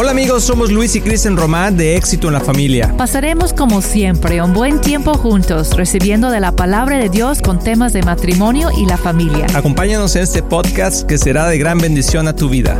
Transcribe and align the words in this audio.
Hola 0.00 0.12
amigos, 0.12 0.44
somos 0.44 0.70
Luis 0.70 0.94
y 0.94 1.00
Kristen 1.00 1.36
Román 1.36 1.76
de 1.76 1.96
Éxito 1.96 2.28
en 2.28 2.34
la 2.34 2.40
Familia. 2.40 2.94
Pasaremos 2.96 3.52
como 3.52 3.82
siempre 3.82 4.40
un 4.40 4.54
buen 4.54 4.80
tiempo 4.80 5.14
juntos, 5.14 5.76
recibiendo 5.76 6.30
de 6.30 6.38
la 6.38 6.52
palabra 6.52 6.98
de 6.98 7.08
Dios 7.08 7.42
con 7.42 7.58
temas 7.58 7.92
de 7.92 8.04
matrimonio 8.04 8.70
y 8.70 8.86
la 8.86 8.96
familia. 8.96 9.48
Acompáñanos 9.56 10.14
en 10.14 10.22
este 10.22 10.40
podcast 10.40 11.04
que 11.04 11.18
será 11.18 11.48
de 11.48 11.58
gran 11.58 11.78
bendición 11.78 12.28
a 12.28 12.36
tu 12.36 12.48
vida. 12.48 12.78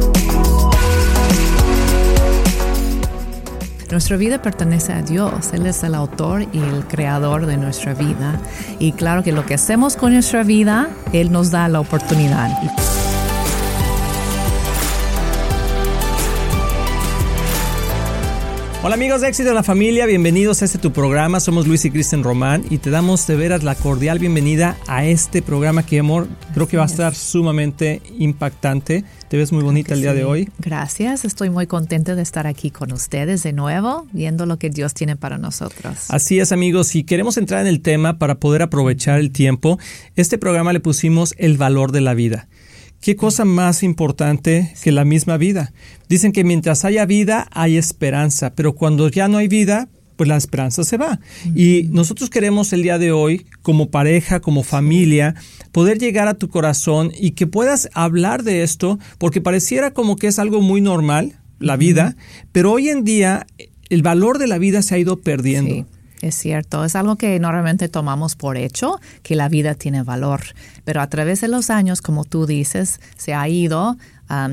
Nuestra 3.91 4.17
vida 4.17 4.41
pertenece 4.41 4.93
a 4.93 5.03
Dios, 5.03 5.53
Él 5.53 5.67
es 5.67 5.83
el 5.83 5.97
autor 5.97 6.43
y 6.53 6.59
el 6.59 6.85
creador 6.87 7.47
de 7.47 7.57
nuestra 7.57 7.95
vida. 7.95 8.41
Y 8.79 8.93
claro 8.93 9.25
que 9.25 9.33
lo 9.33 9.45
que 9.45 9.55
hacemos 9.55 9.97
con 9.97 10.13
nuestra 10.13 10.45
vida, 10.45 10.89
Él 11.13 11.33
nos 11.33 11.51
da 11.51 11.67
la 11.67 11.81
oportunidad. 11.81 12.57
Hola 18.81 18.95
amigos 18.95 19.23
de 19.23 19.29
Éxito 19.29 19.49
en 19.49 19.57
la 19.57 19.65
Familia, 19.65 20.07
bienvenidos 20.07 20.63
a 20.63 20.65
este 20.65 20.79
tu 20.79 20.93
programa. 20.93 21.41
Somos 21.41 21.67
Luis 21.67 21.85
y 21.85 21.91
Kristen 21.91 22.23
Román 22.23 22.63
y 22.71 22.79
te 22.79 22.91
damos 22.91 23.27
de 23.27 23.35
veras 23.35 23.65
la 23.65 23.75
cordial 23.75 24.21
bienvenida 24.21 24.77
a 24.87 25.05
este 25.05 25.43
programa 25.43 25.85
que, 25.85 25.99
amor, 25.99 26.29
creo 26.55 26.69
que 26.69 26.77
va 26.77 26.85
a 26.85 26.87
estar 26.87 27.13
sumamente 27.17 28.01
impactante. 28.21 29.03
Te 29.29 29.37
ves 29.37 29.51
muy 29.51 29.65
bonita 29.65 29.95
el 29.95 30.03
día 30.03 30.15
de 30.15 30.23
hoy. 30.23 30.49
Gracias, 30.59 31.25
estoy 31.25 31.51
muy 31.51 31.67
contenta 31.67 32.15
de 32.15 32.23
estar 32.23 32.47
aquí 32.47 32.71
con 32.71 32.93
ustedes 32.93 33.43
de 33.43 33.53
nuevo, 33.53 34.07
viendo 34.13 34.47
lo 34.47 34.61
que 34.61 34.71
Dios 34.71 34.95
tiene 34.95 35.17
para 35.17 35.39
nosotros. 35.39 36.09
Así 36.09 36.39
es 36.39 36.53
amigos, 36.53 36.95
y 36.95 37.03
queremos 37.03 37.37
entrar 37.37 37.63
en 37.63 37.67
el 37.67 37.81
tema 37.83 38.19
para 38.19 38.37
poder 38.37 38.63
aprovechar 38.63 39.19
el 39.19 39.33
tiempo. 39.33 39.81
Este 40.15 40.39
programa 40.39 40.73
le 40.73 40.79
pusimos 40.79 41.35
el 41.37 41.59
valor 41.59 41.91
de 41.91 42.01
la 42.01 42.15
vida. 42.15 42.47
¿Qué 43.01 43.15
cosa 43.15 43.45
más 43.45 43.83
importante 43.83 44.75
que 44.83 44.93
la 44.93 45.05
misma 45.05 45.37
vida? 45.37 45.73
Dicen 46.09 46.33
que 46.33 46.45
mientras 46.45 46.85
haya 46.85 47.07
vida 47.07 47.49
hay 47.53 47.77
esperanza, 47.77 48.55
pero 48.55 48.75
cuando 48.75 49.09
ya 49.09 49.29
no 49.29 49.39
hay 49.39 49.47
vida, 49.47 49.89
pues 50.17 50.29
la 50.29 50.37
esperanza 50.37 50.83
se 50.83 50.97
va. 50.97 51.21
Y 51.55 51.85
nosotros 51.91 52.29
queremos 52.29 52.73
el 52.73 52.83
día 52.83 52.99
de 52.99 53.13
hoy, 53.13 53.47
como 53.63 53.91
pareja, 53.91 54.41
como 54.41 54.65
familia, 54.65 55.37
poder 55.71 55.99
llegar 55.99 56.27
a 56.27 56.35
tu 56.35 56.49
corazón 56.49 57.13
y 57.17 57.31
que 57.31 57.47
puedas 57.47 57.89
hablar 57.95 58.43
de 58.43 58.65
esto, 58.65 58.99
porque 59.19 59.41
pareciera 59.41 59.93
como 59.93 60.17
que 60.17 60.27
es 60.27 60.41
algo 60.41 60.61
muy 60.61 60.81
normal, 60.81 61.39
la 61.61 61.77
vida, 61.77 62.17
pero 62.53 62.73
hoy 62.73 62.89
en 62.89 63.05
día 63.05 63.47
el 63.91 64.03
valor 64.03 64.39
de 64.39 64.49
la 64.49 64.59
vida 64.59 64.83
se 64.83 64.97
ha 64.97 64.99
ido 64.99 65.21
perdiendo. 65.21 65.87
Es 66.21 66.35
cierto, 66.35 66.85
es 66.85 66.97
algo 66.97 67.17
que 67.17 67.39
normalmente 67.39 67.89
tomamos 67.89 68.35
por 68.35 68.57
hecho, 68.57 69.01
que 69.23 69.37
la 69.37 69.49
vida 69.49 69.75
tiene 69.75 70.03
valor, 70.03 70.41
pero 70.85 71.01
a 71.01 71.07
través 71.09 71.41
de 71.41 71.49
los 71.49 71.71
años, 71.71 72.03
como 72.03 72.25
tú 72.25 72.45
dices, 72.45 73.01
se 73.17 73.35
ha 73.35 73.49
ido 73.49 73.97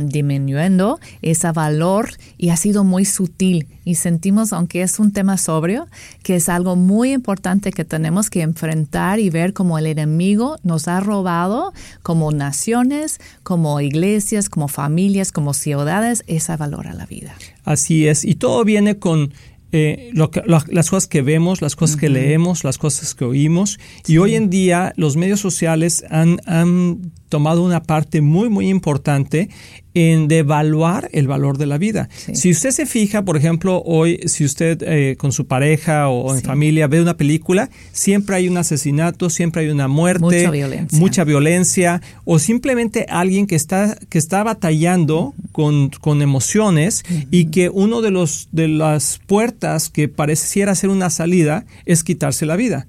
disminuyendo 0.06 1.00
ese 1.22 1.52
valor 1.52 2.12
y 2.38 2.50
ha 2.50 2.56
sido 2.56 2.86
muy 2.86 3.04
sutil 3.04 3.68
y 3.84 3.96
sentimos, 3.96 4.54
aunque 4.54 4.82
es 4.82 5.00
un 5.00 5.12
tema 5.12 5.38
sobrio, 5.38 5.88
que 6.24 6.38
es 6.38 6.48
algo 6.48 6.78
muy 6.78 7.12
importante 7.12 7.72
que 7.72 7.84
tenemos 7.84 8.30
que 8.30 8.42
enfrentar 8.42 9.20
y 9.20 9.30
ver 9.30 9.52
como 9.52 9.78
el 9.78 9.88
enemigo 9.88 10.58
nos 10.64 10.88
ha 10.88 11.02
robado 11.02 11.74
como 12.04 12.32
naciones, 12.32 13.20
como 13.44 13.82
iglesias, 13.82 14.48
como 14.48 14.70
familias, 14.70 15.34
como 15.34 15.54
ciudades, 15.54 16.24
ese 16.28 16.56
valor 16.56 16.88
a 16.88 16.94
la 16.94 17.06
vida. 17.06 17.36
Así 17.66 18.08
es, 18.08 18.24
y 18.24 18.36
todo 18.36 18.64
viene 18.64 18.98
con 18.98 19.34
eh, 19.78 20.10
lo 20.14 20.32
las 20.46 20.90
cosas 20.90 21.06
que 21.06 21.22
vemos, 21.22 21.62
las 21.62 21.76
cosas 21.76 21.98
que 21.98 22.08
leemos, 22.08 22.64
las 22.64 22.78
cosas 22.78 23.14
que 23.14 23.26
oímos. 23.26 23.78
Y 24.08 24.20
hoy 24.20 24.36
en 24.36 24.50
día 24.50 24.94
los 24.96 25.18
medios 25.18 25.42
sociales 25.42 26.06
han, 26.10 26.40
han 26.46 27.12
tomado 27.28 27.62
una 27.62 27.84
parte 27.84 28.22
muy, 28.22 28.48
muy 28.48 28.70
importante 28.70 29.50
en 29.96 30.28
devaluar 30.28 31.10
el 31.14 31.28
valor 31.28 31.58
de 31.58 31.66
la 31.66 31.78
vida. 31.78 32.10
Si 32.34 32.52
usted 32.52 32.72
se 32.72 32.86
fija, 32.86 33.24
por 33.24 33.38
ejemplo, 33.38 33.82
hoy, 33.86 34.20
si 34.26 34.44
usted 34.44 34.84
eh, 34.84 35.16
con 35.18 35.32
su 35.32 35.48
pareja 35.48 36.10
o, 36.10 36.36
en 36.36 36.44
familia 36.44 36.88
ve 36.88 37.02
una 37.02 37.16
película, 37.16 37.70
siempre 37.94 38.36
hay 38.36 38.50
un 38.50 38.58
asesinato, 38.58 39.30
siempre 39.30 39.64
hay 39.64 39.70
una 39.70 39.88
muerte, 39.88 40.20
mucha 40.22 40.52
violencia, 40.52 41.00
mucha 41.00 41.24
violencia 41.24 42.02
o 42.26 42.40
simplemente 42.40 43.06
alguien 43.10 43.48
que 43.48 43.56
está, 43.56 43.98
que 44.10 44.18
está 44.18 44.44
batallando 44.44 45.34
con, 45.54 45.90
con, 46.02 46.22
emociones 46.22 47.04
y 47.32 47.46
que 47.46 47.70
uno 47.70 48.02
de, 48.02 48.12
los, 48.12 48.50
de 48.52 48.68
las 48.68 49.22
puertas 49.26 49.90
que 49.90 50.10
pareciera 50.10 50.76
ser 50.76 50.90
una 50.90 51.10
salida 51.10 51.66
es 51.86 52.04
quitarse 52.04 52.46
la 52.46 52.58
vida. 52.58 52.88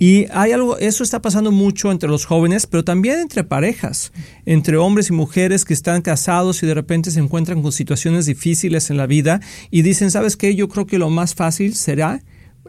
Y 0.00 0.26
hay 0.32 0.50
algo, 0.50 0.76
eso 0.78 1.04
está 1.04 1.22
pasando 1.22 1.52
mucho 1.52 1.92
entre 1.92 2.08
los 2.08 2.24
jóvenes, 2.24 2.66
pero 2.66 2.82
también 2.82 3.20
entre 3.20 3.44
parejas, 3.44 4.12
entre 4.44 4.76
hombres 4.76 5.10
y 5.10 5.12
mujeres 5.12 5.64
que 5.64 5.72
están 5.72 6.02
casados 6.02 6.47
y 6.62 6.66
de 6.66 6.74
repente 6.74 7.10
se 7.10 7.20
encuentran 7.20 7.62
con 7.62 7.72
situaciones 7.72 8.26
difíciles 8.26 8.90
en 8.90 8.96
la 8.96 9.06
vida 9.06 9.40
y 9.70 9.82
dicen, 9.82 10.10
¿sabes 10.10 10.36
qué? 10.36 10.54
Yo 10.54 10.68
creo 10.68 10.86
que 10.86 10.98
lo 10.98 11.10
más 11.10 11.34
fácil 11.34 11.74
será 11.74 12.22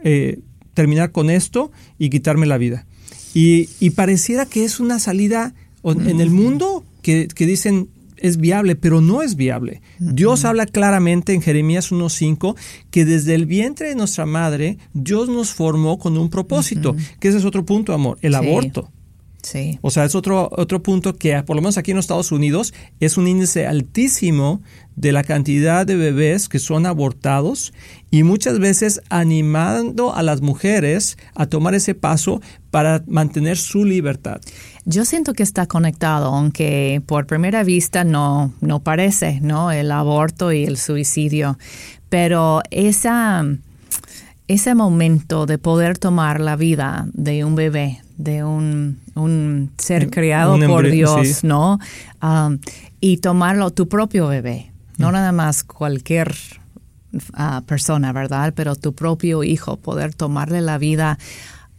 eh, 0.03 0.39
terminar 0.73 1.11
con 1.11 1.29
esto 1.29 1.71
y 1.97 2.09
quitarme 2.09 2.45
la 2.45 2.57
vida. 2.57 2.85
Y, 3.33 3.67
pareciera 3.91 4.45
que 4.45 4.63
es 4.63 4.79
una 4.79 4.99
salida 4.99 5.53
en 5.83 6.19
el 6.19 6.29
mundo 6.29 6.83
que, 7.01 7.27
que 7.27 7.45
dicen, 7.45 7.89
es 8.17 8.37
viable, 8.37 8.75
pero 8.75 9.01
no 9.01 9.21
es 9.21 9.35
viable. 9.35 9.81
Dios 9.99 10.45
habla 10.45 10.65
claramente 10.65 11.33
en 11.33 11.41
Jeremías 11.41 11.91
1.5 11.91 12.55
que 12.91 13.05
desde 13.05 13.35
el 13.35 13.45
vientre 13.45 13.89
de 13.89 13.95
nuestra 13.95 14.25
madre 14.25 14.77
Dios 14.93 15.29
nos 15.29 15.51
formó 15.51 15.99
con 15.99 16.17
un 16.17 16.29
propósito, 16.29 16.95
que 17.19 17.29
ese 17.29 17.37
es 17.37 17.45
otro 17.45 17.65
punto, 17.65 17.93
amor, 17.93 18.17
el 18.21 18.35
aborto. 18.35 18.91
Sí. 19.41 19.79
O 19.81 19.89
sea, 19.89 20.05
es 20.05 20.15
otro, 20.15 20.49
otro 20.51 20.83
punto 20.83 21.15
que, 21.15 21.41
por 21.43 21.55
lo 21.55 21.61
menos 21.61 21.77
aquí 21.77 21.91
en 21.91 21.97
los 21.97 22.03
Estados 22.03 22.31
Unidos, 22.31 22.73
es 22.99 23.17
un 23.17 23.27
índice 23.27 23.67
altísimo 23.67 24.61
de 24.95 25.13
la 25.13 25.23
cantidad 25.23 25.85
de 25.85 25.95
bebés 25.95 26.49
que 26.49 26.59
son 26.59 26.85
abortados 26.85 27.73
y 28.11 28.23
muchas 28.23 28.59
veces 28.59 29.01
animando 29.09 30.13
a 30.13 30.23
las 30.23 30.41
mujeres 30.41 31.17
a 31.35 31.45
tomar 31.45 31.73
ese 31.73 31.95
paso 31.95 32.41
para 32.69 33.01
mantener 33.07 33.57
su 33.57 33.85
libertad. 33.85 34.41
Yo 34.83 35.05
siento 35.05 35.33
que 35.33 35.43
está 35.43 35.67
conectado, 35.67 36.33
aunque 36.33 37.01
por 37.05 37.27
primera 37.27 37.63
vista 37.63 38.03
no, 38.03 38.53
no 38.59 38.81
parece, 38.81 39.39
¿no? 39.41 39.71
El 39.71 39.91
aborto 39.91 40.51
y 40.51 40.65
el 40.65 40.77
suicidio. 40.77 41.57
Pero 42.09 42.61
esa, 42.71 43.45
ese 44.47 44.75
momento 44.75 45.45
de 45.45 45.59
poder 45.59 45.97
tomar 45.97 46.41
la 46.41 46.55
vida 46.55 47.07
de 47.13 47.45
un 47.45 47.55
bebé, 47.55 48.01
de 48.19 48.43
un, 48.43 48.99
un 49.15 49.71
ser 49.77 50.09
creado 50.09 50.59
por 50.67 50.91
Dios, 50.91 51.43
¿no? 51.43 51.79
Um, 52.21 52.59
y 52.99 53.17
tomarlo 53.17 53.71
tu 53.71 53.87
propio 53.87 54.27
bebé, 54.27 54.71
no 54.97 55.09
mm. 55.09 55.13
nada 55.13 55.31
más 55.31 55.63
cualquier 55.63 56.35
uh, 57.13 57.61
persona, 57.65 58.11
¿verdad? 58.11 58.53
Pero 58.55 58.75
tu 58.75 58.93
propio 58.93 59.43
hijo, 59.43 59.77
poder 59.77 60.13
tomarle 60.13 60.59
la 60.59 60.77
vida. 60.77 61.17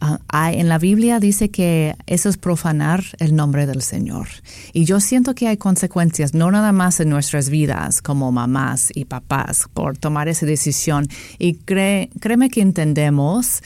Uh, 0.01 0.17
en 0.33 0.67
la 0.67 0.79
Biblia 0.79 1.19
dice 1.19 1.51
que 1.51 1.95
eso 2.07 2.27
es 2.27 2.37
profanar 2.37 3.03
el 3.19 3.35
nombre 3.35 3.67
del 3.67 3.83
Señor. 3.83 4.27
Y 4.73 4.85
yo 4.85 4.99
siento 4.99 5.35
que 5.35 5.47
hay 5.47 5.57
consecuencias, 5.57 6.33
no 6.33 6.49
nada 6.49 6.71
más 6.71 6.99
en 6.99 7.09
nuestras 7.09 7.49
vidas 7.49 8.01
como 8.01 8.31
mamás 8.31 8.89
y 8.95 9.05
papás, 9.05 9.67
por 9.75 9.95
tomar 9.95 10.27
esa 10.27 10.47
decisión. 10.47 11.07
Y 11.37 11.53
créeme 11.53 12.49
que 12.49 12.61
entendemos 12.61 13.61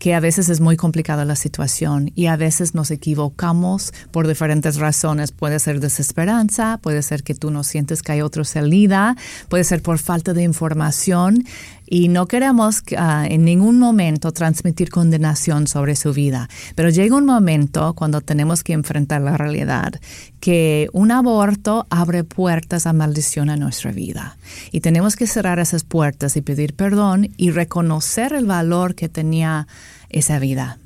que 0.00 0.14
a 0.14 0.20
veces 0.20 0.48
es 0.48 0.60
muy 0.60 0.76
complicada 0.76 1.26
la 1.26 1.36
situación 1.36 2.10
y 2.14 2.26
a 2.26 2.36
veces 2.36 2.74
nos 2.74 2.90
equivocamos 2.90 3.92
por 4.10 4.26
diferentes 4.26 4.76
razones. 4.76 5.30
Puede 5.30 5.58
ser 5.60 5.78
desesperanza, 5.78 6.78
puede 6.78 7.02
ser 7.02 7.22
que 7.22 7.34
tú 7.34 7.50
no 7.50 7.62
sientes 7.64 8.02
que 8.02 8.12
hay 8.12 8.22
otra 8.22 8.44
salida, 8.44 9.14
puede 9.50 9.62
ser 9.62 9.82
por 9.82 9.98
falta 9.98 10.32
de 10.32 10.42
información 10.42 11.44
y 11.86 12.08
no 12.08 12.26
queremos 12.26 12.82
uh, 12.92 13.24
en 13.28 13.44
ningún 13.44 13.78
momento 13.78 14.32
transmitir 14.32 14.90
condenación 14.90 15.66
sobre 15.66 15.96
su 15.96 16.14
vida. 16.14 16.48
Pero 16.76 16.88
llega 16.88 17.16
un 17.16 17.26
momento 17.26 17.94
cuando 17.94 18.22
tenemos 18.22 18.64
que 18.64 18.72
enfrentar 18.72 19.20
la 19.20 19.36
realidad 19.36 20.00
que 20.38 20.88
un 20.92 21.10
aborto 21.10 21.86
abre 21.90 22.24
puertas 22.24 22.86
a 22.86 22.92
maldición 22.92 23.50
a 23.50 23.56
nuestra 23.56 23.92
vida. 23.92 24.38
Y 24.72 24.80
tenemos 24.80 25.16
que 25.16 25.26
cerrar 25.26 25.58
esas 25.58 25.84
puertas 25.84 26.36
y 26.36 26.40
pedir 26.42 26.74
perdón 26.74 27.28
y 27.36 27.50
reconocer 27.50 28.32
el 28.32 28.46
valor 28.46 28.94
que 28.94 29.08
tenía 29.08 29.66
esa 30.10 30.38
vida. 30.38 30.78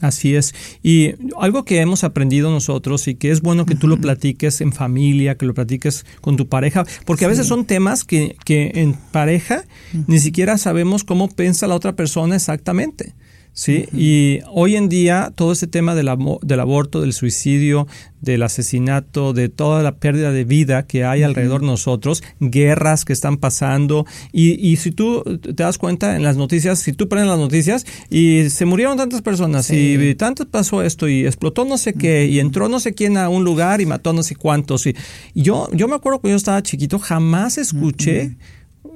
Así 0.00 0.34
es. 0.34 0.54
Y 0.82 1.14
algo 1.38 1.64
que 1.64 1.80
hemos 1.80 2.04
aprendido 2.04 2.50
nosotros 2.50 3.06
y 3.06 3.16
que 3.16 3.30
es 3.30 3.42
bueno 3.42 3.66
que 3.66 3.74
tú 3.74 3.86
lo 3.86 4.00
platiques 4.00 4.60
en 4.60 4.72
familia, 4.72 5.36
que 5.36 5.46
lo 5.46 5.54
platiques 5.54 6.06
con 6.20 6.36
tu 6.36 6.48
pareja, 6.48 6.84
porque 7.04 7.26
a 7.26 7.28
veces 7.28 7.46
son 7.46 7.66
temas 7.66 8.04
que, 8.04 8.36
que 8.44 8.72
en 8.76 8.94
pareja 8.94 9.64
ni 10.06 10.18
siquiera 10.18 10.56
sabemos 10.58 11.04
cómo 11.04 11.28
piensa 11.28 11.66
la 11.66 11.74
otra 11.74 11.96
persona 11.96 12.36
exactamente. 12.36 13.14
¿Sí? 13.60 13.84
Y 13.92 14.38
hoy 14.50 14.76
en 14.76 14.88
día 14.88 15.34
todo 15.34 15.52
este 15.52 15.66
tema 15.66 15.94
del, 15.94 16.08
del, 16.40 16.60
aborto, 16.60 17.02
del 17.02 17.12
suicidio, 17.12 17.86
del 18.22 18.42
asesinato, 18.42 19.34
de 19.34 19.50
toda 19.50 19.82
la 19.82 19.96
pérdida 19.96 20.32
de 20.32 20.44
vida 20.44 20.86
que 20.86 21.04
hay 21.04 21.22
alrededor 21.22 21.60
de 21.60 21.66
nosotros, 21.66 22.22
guerras 22.40 23.04
que 23.04 23.12
están 23.12 23.36
pasando, 23.36 24.06
y, 24.32 24.52
y, 24.66 24.76
si 24.76 24.92
tú 24.92 25.22
te 25.42 25.62
das 25.62 25.76
cuenta 25.76 26.16
en 26.16 26.22
las 26.22 26.38
noticias, 26.38 26.78
si 26.78 26.94
tú 26.94 27.06
prendes 27.06 27.28
las 27.28 27.38
noticias 27.38 27.84
y 28.08 28.48
se 28.48 28.64
murieron 28.64 28.96
tantas 28.96 29.20
personas 29.20 29.70
y 29.70 30.14
tanto 30.14 30.48
pasó 30.48 30.82
esto 30.82 31.06
y 31.06 31.26
explotó 31.26 31.66
no 31.66 31.76
sé 31.76 31.92
qué 31.92 32.24
y 32.24 32.40
entró 32.40 32.70
no 32.70 32.80
sé 32.80 32.94
quién 32.94 33.18
a 33.18 33.28
un 33.28 33.44
lugar 33.44 33.82
y 33.82 33.86
mató 33.86 34.14
no 34.14 34.22
sé 34.22 34.36
cuántos. 34.36 34.86
Y, 34.86 34.96
yo, 35.34 35.68
yo 35.74 35.86
me 35.86 35.96
acuerdo 35.96 36.20
cuando 36.20 36.32
yo 36.32 36.36
estaba 36.36 36.62
chiquito, 36.62 36.98
jamás 36.98 37.58
escuché 37.58 38.36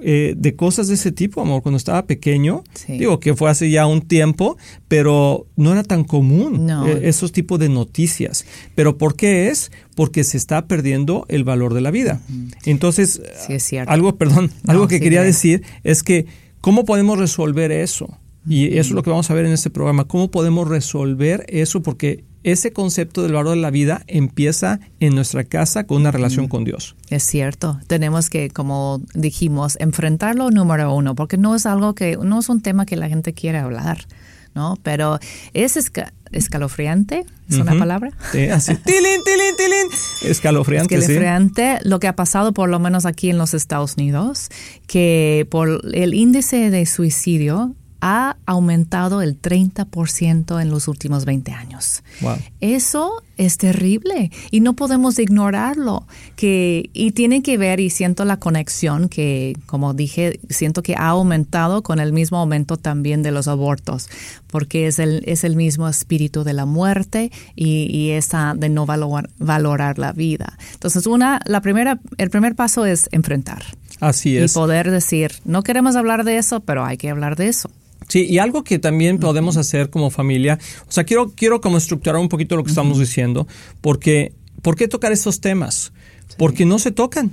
eh, 0.03 0.35
de 0.37 0.57
cosas 0.57 0.89
de 0.89 0.95
ese 0.95 1.13
tipo, 1.13 1.41
amor, 1.41 1.63
cuando 1.63 1.77
estaba 1.77 2.07
pequeño. 2.07 2.63
Sí. 2.75 2.99
Digo 2.99 3.21
que 3.21 3.35
fue 3.35 3.51
hace 3.51 3.71
ya 3.71 3.87
un 3.87 4.03
tiempo, 4.03 4.57
pero 4.89 5.47
no 5.57 5.73
era 5.73 5.83
tan 5.83 6.05
común 6.05 6.67
No. 6.67 6.87
eh, 6.87 7.01
esos 7.09 7.33
tipos 7.33 7.59
de 7.59 7.69
noticias. 7.69 8.45
¿Pero 8.75 8.99
por 8.99 9.15
qué 9.17 9.49
es? 9.49 9.71
Porque 9.95 10.25
se 10.25 10.37
está 10.37 10.67
perdiendo 10.67 11.25
el 11.29 11.45
valor 11.45 11.75
de 11.75 11.81
la 11.81 11.91
vida. 11.91 12.21
Entonces, 12.65 13.21
Sí, 13.47 13.55
es 13.55 13.63
cierto. 13.65 13.91
algo, 13.93 14.17
perdón, 14.17 14.51
No, 14.65 14.73
algo 14.73 14.89
que 14.89 14.97
sí, 14.97 15.03
quería 15.03 15.23
decir 15.23 15.63
es 15.85 16.03
que, 16.03 16.27
¿cómo 16.61 16.85
podemos 16.85 17.19
resolver 17.19 17.71
eso? 17.73 18.09
Y 18.47 18.67
eso 18.77 18.81
es 18.81 18.91
lo 18.91 19.03
que 19.03 19.11
vamos 19.11 19.31
a 19.31 19.35
ver 19.35 19.47
en 19.47 19.53
este 19.53 19.71
programa. 19.71 20.05
¿Cómo 20.07 20.31
podemos 20.31 20.69
resolver 20.69 21.45
eso? 21.49 21.83
Porque 21.83 22.25
ese 22.45 22.73
concepto 22.73 23.23
del 23.23 23.33
valor 23.33 23.57
de 23.57 23.61
la 23.63 23.71
vida 23.71 24.03
empieza 24.07 24.79
en 25.01 25.15
nuestra 25.15 25.45
casa 25.45 25.85
con 25.85 25.97
una 26.03 26.11
relación 26.13 26.47
con 26.49 26.63
Dios. 26.65 26.95
Es 27.11 27.25
cierto, 27.25 27.81
tenemos 27.89 28.31
que, 28.31 28.51
como 28.51 29.01
dijimos, 29.15 29.77
enfrentarlo 29.81 30.51
número 30.51 30.95
uno, 30.95 31.15
porque 31.15 31.37
no 31.37 31.55
es 31.57 31.67
algo 31.67 31.95
que, 31.95 32.17
no 32.17 32.39
es 32.39 32.49
un 32.49 32.61
tema 32.61 32.87
que 32.87 32.97
la 32.97 33.09
gente 33.09 33.33
quiere 33.33 33.59
hablar, 33.59 34.07
¿no? 34.55 34.79
Pero 34.83 35.19
es 35.55 35.77
esca- 35.77 36.13
escalofriante, 36.33 37.25
¿es 37.49 37.57
una 37.57 37.77
palabra? 37.79 38.11
Sí, 38.31 38.45
así, 38.49 38.75
tilín, 38.85 39.03
tilín, 39.25 39.57
tilín. 39.57 40.31
Escalofriante, 40.31 40.95
sí. 40.97 41.01
Escalofriante, 41.03 41.79
lo 41.83 41.99
que 41.99 42.09
ha 42.09 42.15
pasado 42.17 42.53
por 42.53 42.69
lo 42.69 42.79
menos 42.79 43.07
aquí 43.07 43.31
en 43.31 43.39
los 43.39 43.55
Estados 43.55 43.95
Unidos, 43.97 44.49
que 44.87 45.47
por 45.51 45.81
el 45.95 46.15
índice 46.15 46.71
de 46.71 46.87
suicidio 46.87 47.75
ha 48.07 48.37
aumentado 48.45 49.23
el 49.23 49.41
30% 49.41 50.61
en 50.61 50.69
los 50.69 50.89
últimos 50.89 51.25
20 51.25 51.53
años. 51.53 52.03
Wow. 52.21 52.37
Eso 52.61 53.23
es 53.39 53.57
terrible 53.57 54.31
y 54.51 54.61
no 54.61 54.75
podemos 54.75 55.19
ignorarlo. 55.19 56.07
Que, 56.37 56.91
y 56.93 57.13
tiene 57.13 57.43
que 57.43 57.57
ver, 57.57 57.81
y 57.81 57.89
siento 57.89 58.27
la 58.27 58.37
conexión 58.37 59.09
que, 59.09 59.57
como 59.65 59.95
dije, 59.95 60.39
siento 60.51 60.83
que 60.83 60.97
ha 60.97 61.09
aumentado 61.09 61.83
con 61.83 61.99
el 61.99 62.13
mismo 62.13 62.37
aumento 62.37 62.77
también 62.77 63.23
de 63.23 63.31
los 63.31 63.49
abortos, 63.49 64.11
porque 64.49 64.87
es 64.87 64.99
el, 64.99 65.23
es 65.25 65.43
el 65.43 65.57
mismo 65.57 65.89
espíritu 65.89 66.45
de 66.45 66.53
la 66.53 66.67
muerte 66.67 67.33
y, 67.57 67.87
y 67.91 68.11
esa 68.11 68.53
de 68.55 68.69
no 68.69 68.85
valorar, 68.85 69.31
valorar 69.39 69.99
la 69.99 70.13
vida. 70.13 70.59
Entonces, 70.75 71.07
una, 71.07 71.41
la 71.47 71.63
primera, 71.63 71.99
el 72.19 72.29
primer 72.29 72.55
paso 72.55 72.85
es 72.85 73.09
enfrentar 73.13 73.65
Así 74.01 74.33
y 74.33 74.37
es. 74.37 74.53
poder 74.53 74.91
decir, 74.91 75.33
no 75.47 75.63
queremos 75.63 75.97
hablar 75.97 76.25
de 76.25 76.37
eso, 76.37 76.61
pero 76.61 76.85
hay 76.85 76.99
que 76.99 77.09
hablar 77.09 77.37
de 77.37 77.49
eso. 77.49 77.71
Sí, 78.09 78.27
y 78.29 78.39
algo 78.39 78.65
que 78.65 78.79
también 78.79 79.19
podemos 79.19 79.57
hacer 79.57 79.91
como 79.91 80.11
familia, 80.11 80.59
o 80.87 80.93
sea, 80.93 81.05
quiero, 81.05 81.33
quiero 81.35 81.61
como 81.61 81.79
estructurar 81.79 82.21
un 82.21 82.29
poquito 82.29 82.57
lo 82.57 82.65
que 82.65 82.71
estamos 82.71 82.99
diciendo, 82.99 83.47
porque, 83.81 84.33
¿por 84.63 84.77
qué 84.77 84.89
tocar 84.89 85.13
estos 85.13 85.41
temas? 85.41 85.93
Porque 86.37 86.67
no 86.67 86.79
se 86.79 86.91
tocan. 86.91 87.33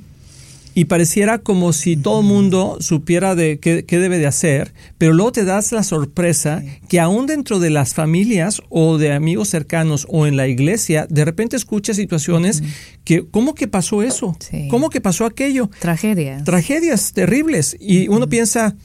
Y 0.73 0.85
pareciera 0.85 1.39
como 1.39 1.73
si 1.73 1.97
todo 1.97 2.21
el 2.21 2.25
mundo 2.25 2.77
supiera 2.79 3.35
de 3.35 3.59
qué, 3.59 3.83
qué 3.83 3.99
debe 3.99 4.17
de 4.19 4.27
hacer, 4.27 4.73
pero 4.97 5.11
luego 5.11 5.33
te 5.33 5.43
das 5.43 5.73
la 5.73 5.83
sorpresa 5.83 6.63
que 6.87 7.01
aún 7.01 7.25
dentro 7.25 7.59
de 7.59 7.69
las 7.69 7.93
familias 7.93 8.61
o 8.69 8.97
de 8.97 9.11
amigos 9.11 9.49
cercanos 9.49 10.07
o 10.09 10.27
en 10.27 10.37
la 10.37 10.47
iglesia, 10.47 11.07
de 11.09 11.25
repente 11.25 11.57
escuchas 11.57 11.97
situaciones 11.97 12.63
que, 13.03 13.25
¿cómo 13.29 13.53
que 13.53 13.67
pasó 13.67 14.01
eso? 14.01 14.37
Sí. 14.39 14.69
¿Cómo 14.69 14.89
que 14.89 15.01
pasó 15.01 15.25
aquello? 15.25 15.69
Tragedia. 15.79 16.41
tragedias 16.45 17.11
terribles 17.11 17.75
y 17.77 18.07
uno 18.07 18.29
piensa, 18.29 18.77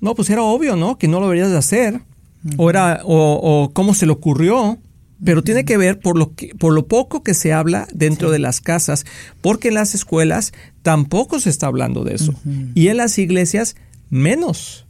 no, 0.00 0.14
pues 0.14 0.30
era 0.30 0.42
obvio, 0.42 0.76
¿no? 0.76 0.98
Que 0.98 1.08
no 1.08 1.20
lo 1.20 1.26
deberías 1.26 1.50
de 1.50 1.58
hacer. 1.58 2.00
O 2.58 2.70
era 2.70 3.00
o, 3.04 3.40
o 3.64 3.70
cómo 3.72 3.92
se 3.94 4.06
le 4.06 4.12
ocurrió, 4.12 4.78
pero 5.24 5.42
tiene 5.42 5.64
que 5.64 5.76
ver 5.76 5.98
por 5.98 6.16
lo 6.16 6.34
que 6.34 6.54
por 6.54 6.72
lo 6.74 6.86
poco 6.86 7.24
que 7.24 7.34
se 7.34 7.52
habla 7.52 7.88
dentro 7.92 8.30
de 8.30 8.38
las 8.38 8.60
casas, 8.60 9.04
porque 9.40 9.68
en 9.68 9.74
las 9.74 9.94
escuelas 9.96 10.52
tampoco 10.82 11.40
se 11.40 11.50
está 11.50 11.66
hablando 11.66 12.04
de 12.04 12.14
eso. 12.14 12.34
Y 12.74 12.86
en 12.88 12.98
las 12.98 13.18
iglesias 13.18 13.74
menos. 14.10 14.84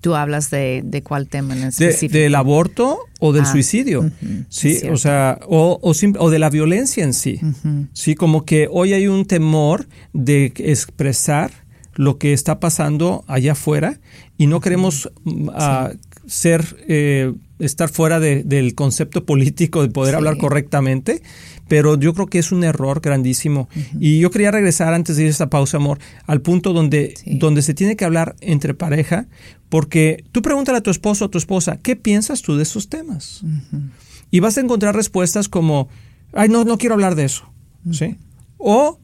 Tú 0.00 0.14
hablas 0.14 0.50
de, 0.50 0.82
de 0.84 1.02
cuál 1.02 1.28
tema 1.28 1.54
en 1.54 1.60
De- 1.62 1.68
específico. 1.68 2.18
del 2.18 2.34
aborto 2.34 2.98
o 3.20 3.32
del 3.32 3.42
Ah, 3.44 3.50
suicidio, 3.50 4.10
sí, 4.48 4.78
o 4.92 4.96
sea, 4.96 5.38
o, 5.48 5.78
o, 5.82 5.92
o 6.18 6.30
de 6.30 6.38
la 6.38 6.50
violencia 6.50 7.02
en 7.02 7.14
sí, 7.14 7.40
sí, 7.92 8.14
como 8.14 8.44
que 8.44 8.68
hoy 8.70 8.92
hay 8.92 9.08
un 9.08 9.24
temor 9.24 9.86
de 10.12 10.52
expresar 10.56 11.50
lo 11.96 12.18
que 12.18 12.32
está 12.32 12.60
pasando 12.60 13.24
allá 13.26 13.52
afuera 13.52 13.98
y 14.38 14.46
no 14.46 14.60
queremos 14.60 15.10
mm, 15.24 15.48
ser, 16.26 16.76
eh, 16.88 17.32
estar 17.58 17.88
fuera 17.88 18.20
de- 18.20 18.42
del 18.44 18.74
concepto 18.74 19.24
político 19.24 19.82
de 19.82 19.88
poder 19.88 20.12
Sí. 20.12 20.16
hablar 20.16 20.36
correctamente, 20.38 21.22
pero 21.68 21.98
yo 21.98 22.12
creo 22.14 22.26
que 22.26 22.38
es 22.38 22.52
un 22.52 22.64
error 22.64 23.00
grandísimo. 23.00 23.68
Y 23.98 24.18
yo 24.18 24.30
quería 24.30 24.50
regresar 24.50 24.92
antes 24.92 25.16
de 25.16 25.22
ir 25.22 25.28
a 25.28 25.30
esta 25.30 25.48
pausa, 25.50 25.78
amor, 25.78 25.98
al 26.26 26.40
punto 26.42 26.72
donde, 26.72 27.14
Sí. 27.16 27.38
donde 27.38 27.62
se 27.62 27.74
tiene 27.74 27.96
que 27.96 28.04
hablar 28.04 28.36
entre 28.40 28.74
pareja, 28.74 29.26
porque 29.68 30.24
tú 30.32 30.42
pregúntale 30.42 30.78
a 30.78 30.82
tu 30.82 30.90
esposo 30.90 31.24
o 31.24 31.30
tu 31.30 31.38
esposa, 31.38 31.78
¿qué 31.82 31.96
piensas 31.96 32.42
tú 32.42 32.56
de 32.56 32.62
esos 32.64 32.88
temas? 32.88 33.42
Y 34.30 34.40
vas 34.40 34.58
a 34.58 34.60
encontrar 34.60 34.94
respuestas 34.94 35.48
como, 35.48 35.88
ay, 36.32 36.48
no, 36.48 36.64
no 36.64 36.76
quiero 36.78 36.94
hablar 36.94 37.14
de 37.14 37.24
eso, 37.24 37.50
¿sí? 37.90 38.16
O, 38.58 38.98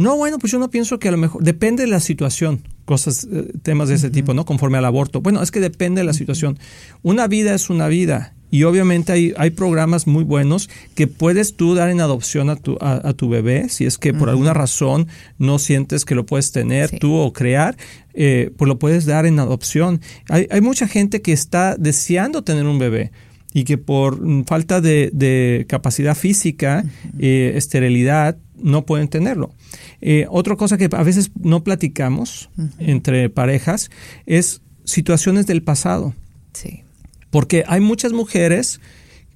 no, 0.00 0.16
bueno, 0.16 0.38
pues 0.38 0.50
yo 0.52 0.58
no 0.58 0.70
pienso 0.70 0.98
que 0.98 1.08
a 1.08 1.10
lo 1.12 1.18
mejor, 1.18 1.42
depende 1.42 1.82
de 1.84 1.88
la 1.88 2.00
situación, 2.00 2.62
cosas, 2.84 3.26
eh, 3.30 3.52
temas 3.62 3.88
de 3.88 3.96
ese 3.96 4.10
tipo, 4.10 4.34
¿no? 4.34 4.44
Conforme 4.44 4.78
al 4.78 4.84
aborto. 4.84 5.20
Bueno, 5.20 5.42
es 5.42 5.50
que 5.50 5.60
depende 5.60 6.00
de 6.00 6.04
la 6.06 6.12
situación. 6.14 6.58
Una 7.02 7.26
vida 7.28 7.54
es 7.54 7.70
una 7.70 7.86
vida. 7.88 8.32
Y 8.52 8.64
obviamente 8.64 9.12
hay, 9.12 9.32
hay 9.36 9.50
programas 9.50 10.08
muy 10.08 10.24
buenos 10.24 10.68
que 10.96 11.06
puedes 11.06 11.54
tú 11.54 11.74
dar 11.76 11.88
en 11.88 12.00
adopción 12.00 12.50
a 12.50 12.56
tu, 12.56 12.78
a, 12.80 13.08
a 13.08 13.12
tu 13.12 13.28
bebé, 13.28 13.68
si 13.68 13.84
es 13.84 13.96
que 13.96 14.12
por 14.12 14.28
alguna 14.28 14.52
razón 14.54 15.06
no 15.38 15.60
sientes 15.60 16.04
que 16.04 16.16
lo 16.16 16.26
puedes 16.26 16.50
tener 16.50 16.88
Sí. 16.88 16.98
tú 16.98 17.14
o 17.14 17.32
crear, 17.32 17.76
eh, 18.12 18.50
pues 18.56 18.68
lo 18.68 18.78
puedes 18.80 19.06
dar 19.06 19.24
en 19.24 19.38
adopción. 19.38 20.00
Hay, 20.28 20.48
hay 20.50 20.60
mucha 20.62 20.88
gente 20.88 21.22
que 21.22 21.32
está 21.32 21.76
deseando 21.76 22.42
tener 22.42 22.66
un 22.66 22.80
bebé 22.80 23.12
y 23.52 23.64
que 23.64 23.78
por 23.78 24.20
mm, 24.20 24.44
falta 24.44 24.80
de, 24.80 25.10
de 25.12 25.66
capacidad 25.68 26.16
física, 26.16 26.84
eh, 27.18 27.52
esterilidad, 27.56 28.36
no 28.62 28.84
pueden 28.86 29.08
tenerlo. 29.08 29.52
Eh, 30.00 30.26
otra 30.30 30.56
cosa 30.56 30.78
que 30.78 30.88
a 30.92 31.02
veces 31.02 31.30
no 31.40 31.64
platicamos 31.64 32.50
entre 32.78 33.28
parejas 33.30 33.90
es 34.26 34.62
situaciones 34.84 35.46
del 35.46 35.62
pasado. 35.62 36.14
Sí. 36.52 36.82
Porque 37.30 37.64
hay 37.66 37.80
muchas 37.80 38.12
mujeres, 38.12 38.80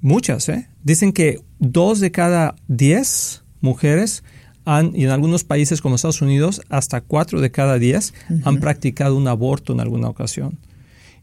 muchas, 0.00 0.48
¿eh? 0.48 0.68
dicen 0.82 1.12
que 1.12 1.40
dos 1.58 2.00
de 2.00 2.10
cada 2.10 2.56
diez 2.68 3.42
mujeres 3.60 4.24
han, 4.64 4.92
y 4.94 5.04
en 5.04 5.10
algunos 5.10 5.44
países 5.44 5.80
como 5.80 5.94
Estados 5.94 6.22
Unidos, 6.22 6.62
hasta 6.68 7.00
cuatro 7.00 7.40
de 7.40 7.50
cada 7.50 7.78
diez 7.78 8.14
han 8.44 8.60
practicado 8.60 9.16
un 9.16 9.28
aborto 9.28 9.72
en 9.72 9.80
alguna 9.80 10.08
ocasión. 10.08 10.58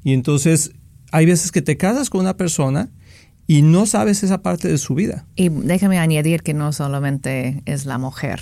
Y 0.03 0.13
entonces 0.13 0.71
hay 1.11 1.25
veces 1.25 1.51
que 1.51 1.61
te 1.61 1.77
casas 1.77 2.09
con 2.09 2.21
una 2.21 2.35
persona 2.37 2.89
y 3.47 3.61
no 3.61 3.85
sabes 3.85 4.23
esa 4.23 4.41
parte 4.41 4.67
de 4.67 4.77
su 4.77 4.95
vida. 4.95 5.25
Y 5.35 5.49
déjame 5.49 5.99
añadir 5.99 6.41
que 6.41 6.53
no 6.53 6.71
solamente 6.73 7.61
es 7.65 7.85
la 7.85 7.97
mujer, 7.97 8.39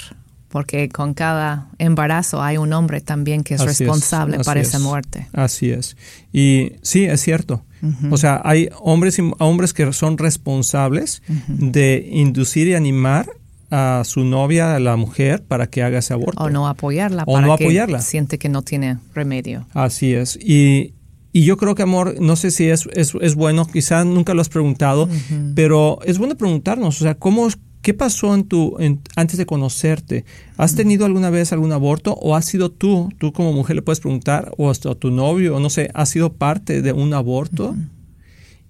porque 0.49 0.89
con 0.89 1.13
cada 1.13 1.69
embarazo 1.79 2.41
hay 2.43 2.57
un 2.57 2.71
hombre 2.73 3.01
también 3.01 3.43
que 3.43 3.55
es 3.55 3.61
Así 3.61 3.83
responsable 3.85 4.39
para 4.39 4.59
esa 4.61 4.77
es. 4.77 4.83
muerte. 4.83 5.27
Así 5.33 5.71
es. 5.71 5.97
Y 6.31 6.73
sí, 6.81 7.05
es 7.05 7.21
cierto. 7.21 7.63
O 8.11 8.17
sea, 8.17 8.41
hay 8.43 8.69
hombres 8.81 9.17
y 9.19 9.31
hombres 9.39 9.73
que 9.73 9.93
son 9.93 10.17
responsables 10.17 11.21
de 11.47 12.09
inducir 12.11 12.67
y 12.67 12.73
animar 12.75 13.29
a 13.71 14.01
su 14.03 14.25
novia, 14.25 14.75
a 14.75 14.79
la 14.79 14.95
mujer, 14.97 15.43
para 15.47 15.67
que 15.67 15.81
haga 15.83 15.99
ese 15.99 16.13
aborto. 16.13 16.43
O 16.43 16.49
no 16.49 16.67
apoyarla 16.67 17.23
O 17.25 17.33
para 17.33 17.47
no 17.47 17.55
que 17.55 17.63
apoyarla. 17.65 18.01
siente 18.01 18.37
que 18.37 18.49
no 18.49 18.63
tiene 18.63 18.97
remedio. 19.13 19.65
Así 19.73 20.13
es. 20.13 20.35
Y, 20.41 20.93
y 21.31 21.43
yo 21.43 21.57
creo 21.57 21.75
que, 21.75 21.83
amor, 21.83 22.15
no 22.19 22.35
sé 22.35 22.51
si 22.51 22.69
es, 22.69 22.87
es, 22.93 23.13
es 23.21 23.35
bueno, 23.35 23.65
quizá 23.65 24.03
nunca 24.03 24.33
lo 24.33 24.41
has 24.41 24.49
preguntado, 24.49 25.07
pero 25.55 25.99
es 26.05 26.17
bueno 26.17 26.35
preguntarnos, 26.35 26.99
o 27.01 27.03
sea, 27.03 27.15
¿cómo, 27.15 27.47
¿qué 27.81 27.93
pasó 27.93 28.33
en 28.33 28.45
tu, 28.45 28.75
en- 28.79 28.99
antes 29.15 29.37
de 29.37 29.45
conocerte? 29.45 30.25
¿Has 30.57 30.75
tenido 30.75 31.05
alguna 31.05 31.29
vez 31.29 31.53
algún 31.53 31.71
aborto 31.71 32.13
o 32.15 32.35
has 32.35 32.45
sido 32.45 32.71
tú, 32.71 33.09
tú 33.19 33.31
como 33.31 33.53
mujer 33.53 33.75
le 33.75 33.81
puedes 33.83 33.99
preguntar, 33.99 34.51
o 34.57 34.69
hasta 34.69 34.95
tu 34.95 35.11
novio, 35.11 35.55
o 35.55 35.59
no 35.59 35.69
sé, 35.69 35.89
¿has 35.93 36.09
sido 36.09 36.33
parte 36.33 36.81
de 36.81 36.93
un 36.93 37.13
aborto? 37.13 37.75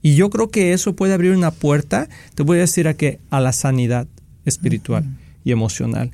Y 0.01 0.15
yo 0.15 0.29
creo 0.29 0.49
que 0.49 0.71
eso 0.73 0.95
puede 0.95 1.13
abrir 1.13 1.31
una 1.31 1.51
puerta, 1.51 2.07
te 2.35 2.43
voy 2.43 2.57
a 2.57 2.61
decir 2.61 2.87
a 2.87 2.93
que 2.93 3.19
a 3.29 3.39
la 3.41 3.51
sanidad 3.51 4.07
espiritual 4.45 5.05
y 5.43 5.51
emocional. 5.51 6.11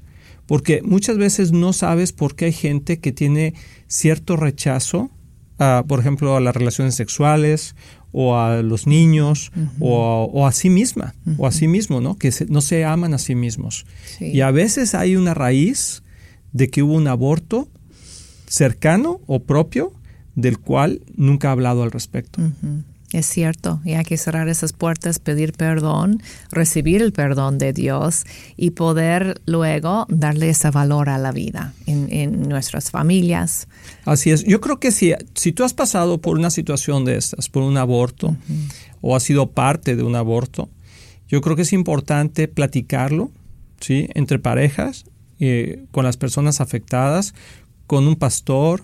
Porque 0.47 0.81
muchas 0.83 1.17
veces 1.17 1.51
no 1.51 1.73
sabes 1.73 2.11
por 2.11 2.35
qué 2.35 2.45
hay 2.45 2.53
gente 2.53 2.99
que 2.99 3.11
tiene 3.11 3.53
cierto 3.87 4.35
rechazo, 4.37 5.09
a, 5.59 5.83
por 5.87 5.99
ejemplo, 5.99 6.35
a 6.35 6.39
las 6.41 6.55
relaciones 6.55 6.95
sexuales 6.95 7.75
o 8.11 8.37
a 8.37 8.61
los 8.61 8.87
niños 8.87 9.51
o, 9.79 10.03
a, 10.03 10.23
o 10.23 10.47
a 10.47 10.51
sí 10.51 10.69
misma 10.69 11.13
o 11.37 11.47
a 11.47 11.51
sí 11.51 11.67
mismo, 11.67 12.01
¿no? 12.01 12.17
Que 12.17 12.31
se- 12.31 12.45
no 12.45 12.61
se 12.61 12.85
aman 12.85 13.13
a 13.13 13.17
sí 13.17 13.35
mismos. 13.35 13.85
Sí. 14.17 14.25
Y 14.27 14.41
a 14.41 14.51
veces 14.51 14.95
hay 14.95 15.15
una 15.15 15.33
raíz 15.33 16.03
de 16.53 16.69
que 16.69 16.81
hubo 16.83 16.93
un 16.93 17.07
aborto 17.07 17.67
cercano 18.47 19.19
o 19.27 19.43
propio 19.43 19.91
del 20.35 20.59
cual 20.59 21.01
nunca 21.15 21.49
ha 21.49 21.51
hablado 21.51 21.83
al 21.83 21.91
respecto. 21.91 22.41
Es 23.15 23.27
cierto, 23.27 23.79
y 23.85 23.93
hay 23.93 24.03
que 24.03 24.17
cerrar 24.17 24.49
esas 24.49 24.73
puertas, 24.73 25.19
pedir 25.19 25.53
perdón, 25.53 26.21
recibir 26.51 27.01
el 27.01 27.13
perdón 27.13 27.57
de 27.57 27.71
Dios 27.71 28.25
y 28.57 28.71
poder 28.71 29.39
luego 29.45 30.05
darle 30.09 30.49
ese 30.49 30.69
valor 30.69 31.07
a 31.07 31.17
la 31.17 31.31
vida 31.31 31.73
en, 31.85 32.49
nuestras 32.49 32.91
familias. 32.91 33.69
Así 34.03 34.31
es. 34.31 34.43
Yo 34.43 34.59
creo 34.59 34.81
que 34.81 34.91
si, 34.91 35.13
si 35.33 35.53
tú 35.53 35.63
has 35.63 35.73
pasado 35.73 36.17
por 36.19 36.37
una 36.37 36.49
situación 36.49 37.05
de 37.05 37.15
estas, 37.15 37.47
por 37.47 37.63
un 37.63 37.77
aborto, 37.77 38.35
o 38.99 39.15
has 39.15 39.23
sido 39.23 39.49
parte 39.49 39.95
de 39.95 40.03
un 40.03 40.17
aborto, 40.17 40.67
yo 41.29 41.39
creo 41.39 41.55
que 41.55 41.61
es 41.61 41.71
importante 41.71 42.49
platicarlo, 42.49 43.31
¿sí? 43.79 44.09
Entre 44.13 44.39
parejas, 44.39 45.05
eh, 45.39 45.85
con 45.91 46.03
las 46.03 46.17
personas 46.17 46.59
afectadas, 46.59 47.33
con 47.87 48.09
un 48.09 48.17
pastor, 48.17 48.83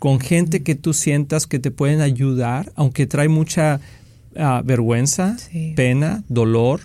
con 0.00 0.18
gente 0.18 0.62
que 0.62 0.74
tú 0.74 0.94
sientas 0.94 1.46
que 1.46 1.58
te 1.58 1.70
pueden 1.70 2.00
ayudar, 2.00 2.72
aunque 2.74 3.06
trae 3.06 3.28
mucha 3.28 3.80
ah, 4.34 4.62
vergüenza, 4.64 5.36
pena, 5.76 6.24
dolor. 6.28 6.80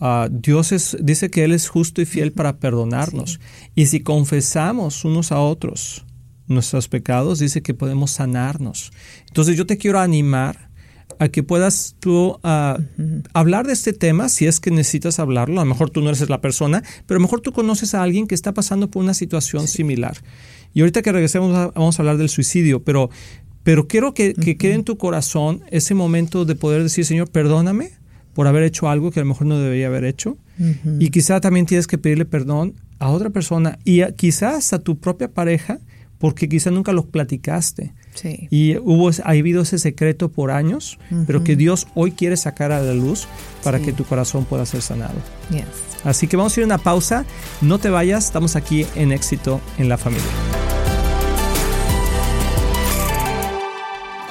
Ah, 0.00 0.28
Dios 0.30 0.70
es, 0.70 0.96
dice 1.00 1.28
que 1.28 1.42
Él 1.42 1.52
es 1.52 1.68
justo 1.68 2.00
y 2.00 2.06
fiel 2.06 2.30
para 2.30 2.58
perdonarnos. 2.58 3.40
Y 3.74 3.86
si 3.86 4.00
confesamos 4.00 5.04
unos 5.04 5.32
a 5.32 5.40
otros 5.40 6.06
nuestros 6.46 6.86
pecados, 6.86 7.40
dice 7.40 7.62
que 7.62 7.74
podemos 7.74 8.12
sanarnos. 8.12 8.92
Entonces 9.26 9.56
yo 9.56 9.66
te 9.66 9.76
quiero 9.76 9.98
animar 9.98 10.70
a 11.18 11.28
que 11.28 11.42
puedas 11.42 11.96
tú 11.98 12.38
ah, 12.44 12.78
hablar 13.32 13.66
de 13.66 13.72
este 13.72 13.92
tema 13.92 14.28
si 14.28 14.46
es 14.46 14.60
que 14.60 14.70
necesitas 14.70 15.18
hablarlo. 15.18 15.60
A 15.60 15.64
lo 15.64 15.70
mejor 15.70 15.90
tú 15.90 16.00
no 16.00 16.10
eres 16.10 16.28
la 16.28 16.40
persona, 16.40 16.84
pero 17.06 17.18
a 17.18 17.20
lo 17.20 17.26
mejor 17.26 17.40
tú 17.40 17.52
conoces 17.52 17.94
a 17.94 18.04
alguien 18.04 18.28
que 18.28 18.36
está 18.36 18.54
pasando 18.54 18.88
por 18.88 19.02
una 19.02 19.14
situación 19.14 19.66
similar. 19.66 20.16
Y 20.74 20.80
ahorita 20.80 21.02
que 21.02 21.12
regresemos 21.12 21.72
vamos 21.74 21.98
a 21.98 22.02
hablar 22.02 22.16
del 22.16 22.28
suicidio, 22.28 22.82
pero, 22.82 23.10
pero 23.62 23.86
quiero 23.86 24.14
que, 24.14 24.34
quede 24.34 24.74
en 24.74 24.84
tu 24.84 24.96
corazón 24.96 25.62
ese 25.70 25.94
momento 25.94 26.44
de 26.44 26.54
poder 26.54 26.82
decir, 26.82 27.04
Señor, 27.04 27.30
perdóname 27.30 27.90
por 28.34 28.46
haber 28.46 28.62
hecho 28.62 28.88
algo 28.88 29.10
que 29.10 29.20
a 29.20 29.22
lo 29.22 29.28
mejor 29.28 29.46
no 29.46 29.58
debería 29.58 29.88
haber 29.88 30.04
hecho. 30.04 30.36
Y 30.98 31.10
quizá 31.10 31.40
también 31.40 31.66
tienes 31.66 31.86
que 31.86 31.98
pedirle 31.98 32.24
perdón 32.24 32.74
a 32.98 33.10
otra 33.10 33.30
persona 33.30 33.78
y 33.84 34.02
quizás 34.12 34.72
a 34.72 34.78
tu 34.78 34.98
propia 34.98 35.28
pareja 35.28 35.80
porque 36.22 36.48
quizá 36.48 36.70
nunca 36.70 36.92
lo 36.92 37.06
platicaste. 37.06 37.92
Y 38.48 38.76
hubo, 38.78 39.10
ha 39.10 39.30
habido 39.30 39.62
ese 39.62 39.76
secreto 39.80 40.28
por 40.28 40.52
años, 40.52 41.00
pero 41.26 41.42
que 41.42 41.56
Dios 41.56 41.88
hoy 41.96 42.12
quiere 42.12 42.36
sacar 42.36 42.70
a 42.70 42.80
la 42.80 42.94
luz 42.94 43.26
para 43.64 43.80
que 43.80 43.92
tu 43.92 44.04
corazón 44.04 44.44
pueda 44.44 44.64
ser 44.64 44.82
sanado. 44.82 45.16
Así 46.04 46.28
que 46.28 46.36
vamos 46.36 46.56
a 46.56 46.60
ir 46.60 46.62
a 46.62 46.66
una 46.66 46.78
pausa. 46.78 47.24
No 47.60 47.80
te 47.80 47.90
vayas, 47.90 48.26
estamos 48.26 48.54
aquí 48.54 48.86
en 48.94 49.10
éxito 49.10 49.60
en 49.78 49.88
la 49.88 49.98
familia. 49.98 50.81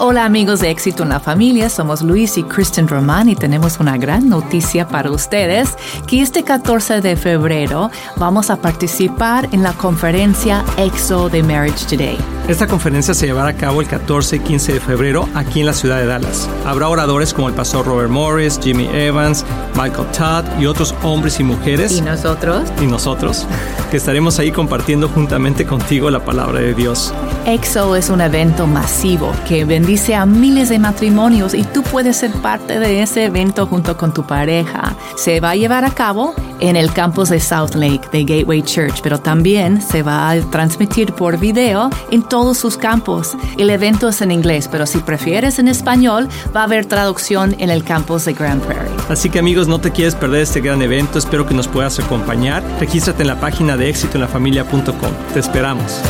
Hola 0.04 0.26
amigos 0.26 0.62
de 0.62 0.72
Éxito 0.72 1.04
en 1.04 1.10
la 1.10 1.20
Familia, 1.20 1.70
somos 1.70 2.02
Luis 2.02 2.36
y 2.36 2.42
Kristen 2.42 2.88
Román 2.88 3.30
y 3.30 3.36
tenemos 3.36 3.80
una 3.80 4.00
gran 4.00 4.30
noticia 4.30 4.88
para 4.88 5.12
ustedes, 5.12 5.78
que 6.08 6.24
este 6.24 6.42
14 6.42 7.02
de 7.02 7.16
febrero 7.16 7.92
vamos 8.16 8.50
a 8.50 8.56
participar 8.60 9.48
en 9.52 9.62
la 9.62 9.74
conferencia 9.74 10.66
EXO 10.78 11.30
de 11.30 11.44
Marriage 11.44 11.86
Today. 11.86 12.41
Esta 12.52 12.68
conferencia 12.68 13.14
se 13.14 13.28
llevará 13.28 13.52
a 13.52 13.54
cabo 13.54 13.80
el 13.80 13.88
14 13.88 14.36
y 14.36 14.40
15 14.40 14.74
de 14.74 14.80
febrero 14.82 15.30
aquí 15.36 15.62
en 15.62 15.68
la 15.68 15.74
ciudad 15.74 16.00
de 16.00 16.06
Dallas. 16.06 16.50
Habrá 16.66 16.90
oradores 16.90 17.34
como 17.34 17.48
el 17.48 17.54
pastor 17.54 17.86
Robert 17.86 18.10
Morris, 18.10 18.60
Jimmy 18.62 18.90
Evans, 18.92 19.46
Michael 19.74 20.08
Todd 20.08 20.60
y 20.60 20.66
otros 20.66 20.94
hombres 21.02 21.40
y 21.40 21.46
mujeres. 21.46 21.94
¿Y 21.94 22.02
nosotros? 22.02 22.70
Y 22.82 22.88
nosotros, 22.88 23.48
que 23.90 23.96
estaremos 23.96 24.38
ahí 24.38 24.52
compartiendo 24.52 25.08
juntamente 25.08 25.66
contigo 25.66 26.12
la 26.12 26.26
palabra 26.26 26.60
de 26.60 26.74
Dios. 26.74 27.14
EXO 27.46 27.96
es 27.96 28.10
un 28.10 28.20
evento 28.20 28.68
masivo 28.68 29.32
que 29.48 29.64
bendice 29.64 30.14
a 30.16 30.26
miles 30.26 30.68
de 30.68 30.78
matrimonios 30.78 31.54
y 31.54 31.64
tú 31.64 31.84
puedes 31.84 32.18
ser 32.18 32.32
parte 32.34 32.80
de 32.80 33.02
ese 33.02 33.24
evento 33.24 33.66
junto 33.66 33.96
con 33.96 34.14
tu 34.14 34.28
pareja. 34.28 34.98
Se 35.16 35.40
va 35.40 35.52
a 35.52 35.56
llevar 35.56 35.86
a 35.86 35.92
cabo 35.92 36.36
en 36.62 36.76
el 36.76 36.94
campus 36.94 37.30
de 37.30 37.40
South 37.40 37.76
Lake 37.76 38.02
de 38.12 38.24
Gateway 38.24 38.62
Church, 38.62 39.02
pero 39.04 39.20
también 39.20 39.82
se 39.82 40.04
va 40.04 40.30
a 40.30 40.40
transmitir 40.50 41.14
por 41.14 41.38
video 41.38 41.90
en 42.12 42.24
todos 42.24 42.58
sus 42.58 42.78
campos. 42.78 43.36
El 43.58 43.70
evento 43.70 44.10
es 44.10 44.22
en 44.22 44.32
inglés, 44.32 44.70
pero 44.72 44.86
si 44.86 45.00
prefieres 45.00 45.60
en 45.60 45.68
español, 45.68 46.30
va 46.56 46.62
a 46.62 46.64
haber 46.64 46.86
traducción 46.86 47.56
en 47.60 47.70
el 47.70 47.84
campus 47.84 48.26
de 48.26 48.34
Grand 48.34 48.62
Prairie. 48.62 48.96
Así 49.10 49.30
que 49.30 49.40
amigos, 49.40 49.68
no 49.68 49.82
te 49.82 49.92
quieres 49.92 50.16
perder 50.16 50.44
este 50.44 50.62
gran 50.62 50.82
evento, 50.82 51.20
espero 51.20 51.46
que 51.46 51.54
nos 51.54 51.68
puedas 51.68 52.00
acompañar. 52.00 52.64
Regístrate 52.80 53.24
en 53.24 53.28
la 53.28 53.40
página 53.40 53.76
de 53.76 53.90
éxitoenlafamilia.com. 53.90 55.12
Te 55.34 55.40
esperamos. 55.40 56.02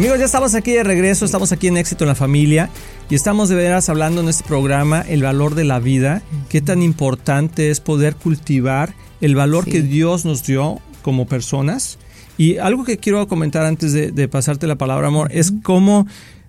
Amigos, 0.00 0.18
ya 0.18 0.24
estamos 0.24 0.54
aquí 0.54 0.72
de 0.72 0.82
regreso, 0.82 1.26
estamos 1.26 1.52
aquí 1.52 1.66
en 1.66 1.76
Éxito 1.76 2.04
en 2.04 2.08
la 2.08 2.14
Familia 2.14 2.70
y 3.10 3.14
estamos 3.14 3.50
de 3.50 3.54
veras 3.54 3.90
hablando 3.90 4.22
en 4.22 4.30
este 4.30 4.44
programa 4.44 5.02
el 5.02 5.22
valor 5.22 5.54
de 5.54 5.64
la 5.64 5.78
vida, 5.78 6.22
qué 6.48 6.62
tan 6.62 6.80
importante 6.80 7.68
es 7.68 7.80
poder 7.80 8.16
cultivar 8.16 8.94
el 9.20 9.34
valor 9.34 9.66
que 9.66 9.82
Dios 9.82 10.24
nos 10.24 10.42
dio 10.42 10.80
como 11.02 11.26
personas. 11.26 11.98
Y 12.38 12.56
algo 12.56 12.84
que 12.84 12.96
quiero 12.96 13.28
comentar 13.28 13.66
antes 13.66 13.92
de, 13.92 14.28
pasarte 14.28 14.66
la 14.66 14.76
palabra, 14.76 15.08
amor, 15.08 15.28
es 15.34 15.52
cómo 15.62 16.06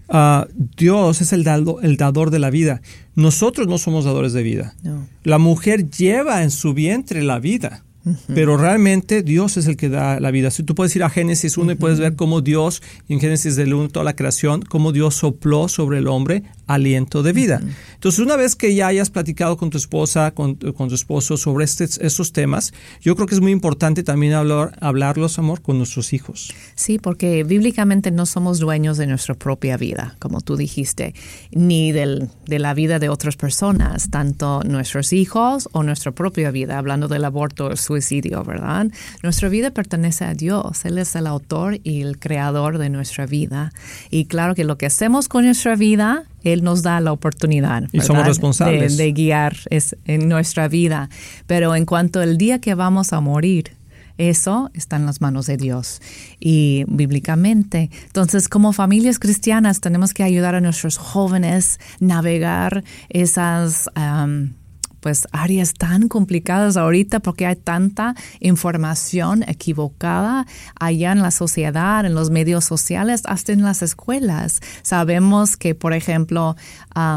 ah, 0.08 0.48
Dios 0.78 1.20
es 1.20 1.34
el, 1.34 1.46
el 1.82 1.98
dador 1.98 2.32
de 2.32 2.40
la 2.40 2.52
vida. 2.52 2.82
Nosotros 3.16 3.68
no 3.68 3.78
somos 3.78 4.06
dadores 4.06 4.32
de 4.32 4.44
vida. 4.44 4.76
La 5.24 5.40
mujer 5.40 5.90
lleva 5.90 6.42
en 6.44 6.52
su 6.52 6.74
vientre 6.74 7.22
la 7.22 7.40
vida. 7.40 7.84
Pero 8.28 8.58
realmente 8.58 9.22
Dios 9.22 9.58
es 9.58 9.68
el 9.68 9.78
que 9.78 9.90
da 9.90 10.20
la 10.20 10.32
vida. 10.32 10.50
Si 10.52 10.64
tú 10.64 10.76
puedes 10.76 10.96
ir 10.96 11.04
a 11.04 11.10
Génesis 11.10 11.58
1 11.58 11.74
y 11.74 11.76
puedes 11.76 12.00
ver 12.00 12.16
cómo 12.16 12.42
Dios, 12.42 12.82
en 13.10 13.20
Génesis 13.20 13.56
del 13.56 13.74
1, 13.74 13.90
toda 13.90 14.04
la 14.04 14.16
creación, 14.16 14.62
cómo 14.62 14.92
Dios 14.92 15.16
sopló 15.16 15.68
sobre 15.68 16.00
el 16.00 16.08
hombre 16.08 16.44
aliento 16.68 17.22
de 17.22 17.34
vida. 17.34 17.62
Entonces, 17.94 18.20
una 18.20 18.36
vez 18.36 18.56
que 18.56 18.74
ya 18.74 18.88
hayas 18.88 19.10
platicado 19.10 19.58
con 19.58 19.70
tu 19.70 19.78
esposa, 19.78 20.32
con, 20.32 20.56
tu 20.58 20.96
esposo 20.96 21.38
sobre 21.38 21.66
este, 21.66 21.84
estos 21.84 22.32
temas, 22.32 22.74
yo 23.02 23.16
creo 23.16 23.28
que 23.28 23.36
es 23.36 23.42
muy 23.42 23.52
importante 23.52 24.04
también 24.04 24.34
hablar, 24.34 24.78
hablarlos, 24.80 25.38
amor, 25.38 25.62
con 25.62 25.78
nuestros 25.78 26.14
hijos. 26.14 26.54
Sí, 26.76 26.98
porque 26.98 27.44
bíblicamente 27.44 28.12
no 28.12 28.26
somos 28.26 28.60
dueños 28.60 28.98
de 28.98 29.08
nuestra 29.08 29.36
propia 29.36 29.78
vida, 29.78 30.16
como 30.20 30.42
tú 30.42 30.56
dijiste, 30.56 31.14
ni 31.52 31.92
del, 31.92 32.30
de 32.46 32.60
la 32.60 32.74
vida 32.74 33.00
de 33.00 33.10
otras 33.10 33.36
personas, 33.36 34.10
tanto 34.10 34.64
nuestros 34.64 35.14
hijos 35.14 35.70
o 35.72 35.84
nuestra 35.84 36.12
propia 36.12 36.52
vida, 36.52 36.78
hablando 36.78 37.08
del 37.08 37.26
aborto 37.26 37.76
suicidio, 37.92 38.44
¿verdad? 38.44 38.88
Nuestra 39.24 39.50
vida 39.50 39.72
pertenece 39.72 40.26
a 40.26 40.34
Dios, 40.34 40.86
Él 40.86 40.98
es 40.98 41.16
el 41.16 41.28
autor 41.28 41.80
y 41.84 42.02
el 42.02 42.20
creador 42.20 42.78
de 42.78 42.90
nuestra 42.90 43.26
vida. 43.26 43.74
Y 44.10 44.26
claro 44.26 44.56
que 44.56 44.64
lo 44.64 44.78
que 44.78 44.86
hacemos 44.86 45.28
con 45.28 45.46
nuestra 45.46 45.76
vida 45.76 46.24
él 46.44 46.64
nos 46.64 46.82
da 46.82 47.00
la 47.02 47.12
oportunidad 47.12 47.84
y 47.92 48.02
somos 48.02 48.26
responsables. 48.26 48.98
De, 48.98 49.12
guiar 49.12 49.56
es, 49.70 49.96
en 50.06 50.28
nuestra 50.28 50.68
vida. 50.68 51.08
Pero 51.46 51.76
en 51.76 51.86
cuanto 51.86 52.20
al 52.20 52.38
día 52.40 52.60
que 52.60 52.74
vamos 52.74 53.14
a 53.14 53.20
morir, 53.20 53.74
eso 54.18 54.70
está 54.74 54.98
en 54.98 55.06
las 55.06 55.22
manos 55.22 55.48
de 55.48 55.58
Dios 55.58 56.02
y 56.40 56.84
bíblicamente. 56.88 57.90
Entonces, 58.06 58.50
como 58.50 58.74
familias 58.74 59.20
cristianas, 59.20 59.82
tenemos 59.82 60.14
que 60.14 60.24
ayudar 60.24 60.56
a 60.56 60.62
nuestros 60.62 60.98
jóvenes 60.98 61.80
navegar 62.00 62.84
esas 63.10 63.90
pues 65.02 65.28
áreas 65.32 65.74
tan 65.74 66.08
complicadas 66.08 66.78
ahorita 66.78 67.20
porque 67.20 67.46
hay 67.46 67.58
tanta 67.58 68.16
información 68.40 69.44
equivocada 69.48 70.48
allá 70.80 71.12
en 71.12 71.22
la 71.22 71.32
sociedad, 71.32 72.06
en 72.06 72.16
los 72.16 72.30
medios 72.30 72.64
sociales, 72.64 73.24
hasta 73.26 73.52
en 73.52 73.64
las 73.64 73.82
escuelas. 73.82 74.62
Sabemos 74.84 75.58
que, 75.58 75.76
por 75.76 75.94
ejemplo, 75.94 76.56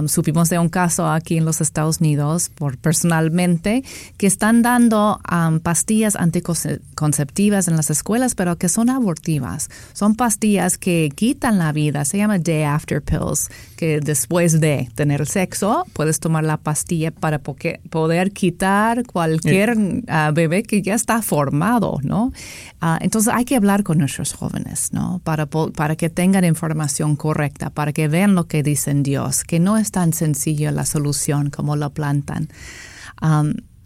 supimos 0.06 0.48
de 0.48 0.58
un 0.58 0.68
caso 0.68 1.08
aquí 1.08 1.36
en 1.36 1.44
los 1.44 1.60
Estados 1.60 2.00
Unidos, 2.00 2.50
por 2.54 2.78
personalmente, 2.78 3.84
que 4.16 4.26
están 4.26 4.62
dando 4.62 5.20
pastillas 5.62 6.16
anticonceptivas 6.16 7.68
en 7.68 7.76
las 7.76 7.90
escuelas, 7.90 8.34
pero 8.34 8.56
que 8.56 8.68
son 8.68 8.90
abortivas. 8.90 9.68
Son 9.92 10.14
pastillas 10.14 10.78
que 10.78 11.10
quitan 11.14 11.58
la 11.58 11.72
vida. 11.72 12.04
Se 12.04 12.16
llama 12.16 12.38
day 12.38 12.62
after 12.62 13.02
pills, 13.02 13.50
que 13.76 14.00
después 14.00 14.60
de 14.60 14.88
tener 14.94 15.26
sexo 15.26 15.84
puedes 15.92 16.18
tomar 16.18 16.44
la 16.44 16.56
pastilla 16.56 17.10
para 17.10 17.38
porque 17.38 17.73
poder 17.90 18.32
quitar 18.32 19.04
cualquier 19.06 19.76
ah, 20.08 20.30
bebé 20.34 20.62
que 20.62 20.82
ya 20.82 20.94
está 20.94 21.22
formado, 21.22 21.98
¿no? 22.02 22.32
Ah, 22.80 22.98
entonces 23.00 23.32
hay 23.34 23.44
que 23.44 23.56
hablar 23.56 23.82
con 23.82 23.98
nuestros 23.98 24.32
jóvenes, 24.32 24.92
¿no? 24.92 25.20
Para, 25.24 25.46
para 25.46 25.96
que 25.96 26.10
tengan 26.10 26.44
información 26.44 27.16
correcta, 27.16 27.70
para 27.70 27.92
que 27.92 28.08
vean 28.08 28.34
lo 28.34 28.46
que 28.46 28.62
dicen 28.62 29.02
Dios, 29.02 29.44
que 29.44 29.60
no 29.60 29.76
es 29.76 29.90
tan 29.90 30.12
sencillo 30.12 30.70
la 30.70 30.86
solución 30.86 31.50
como 31.50 31.76
lo 31.76 31.90
plantan 31.90 32.48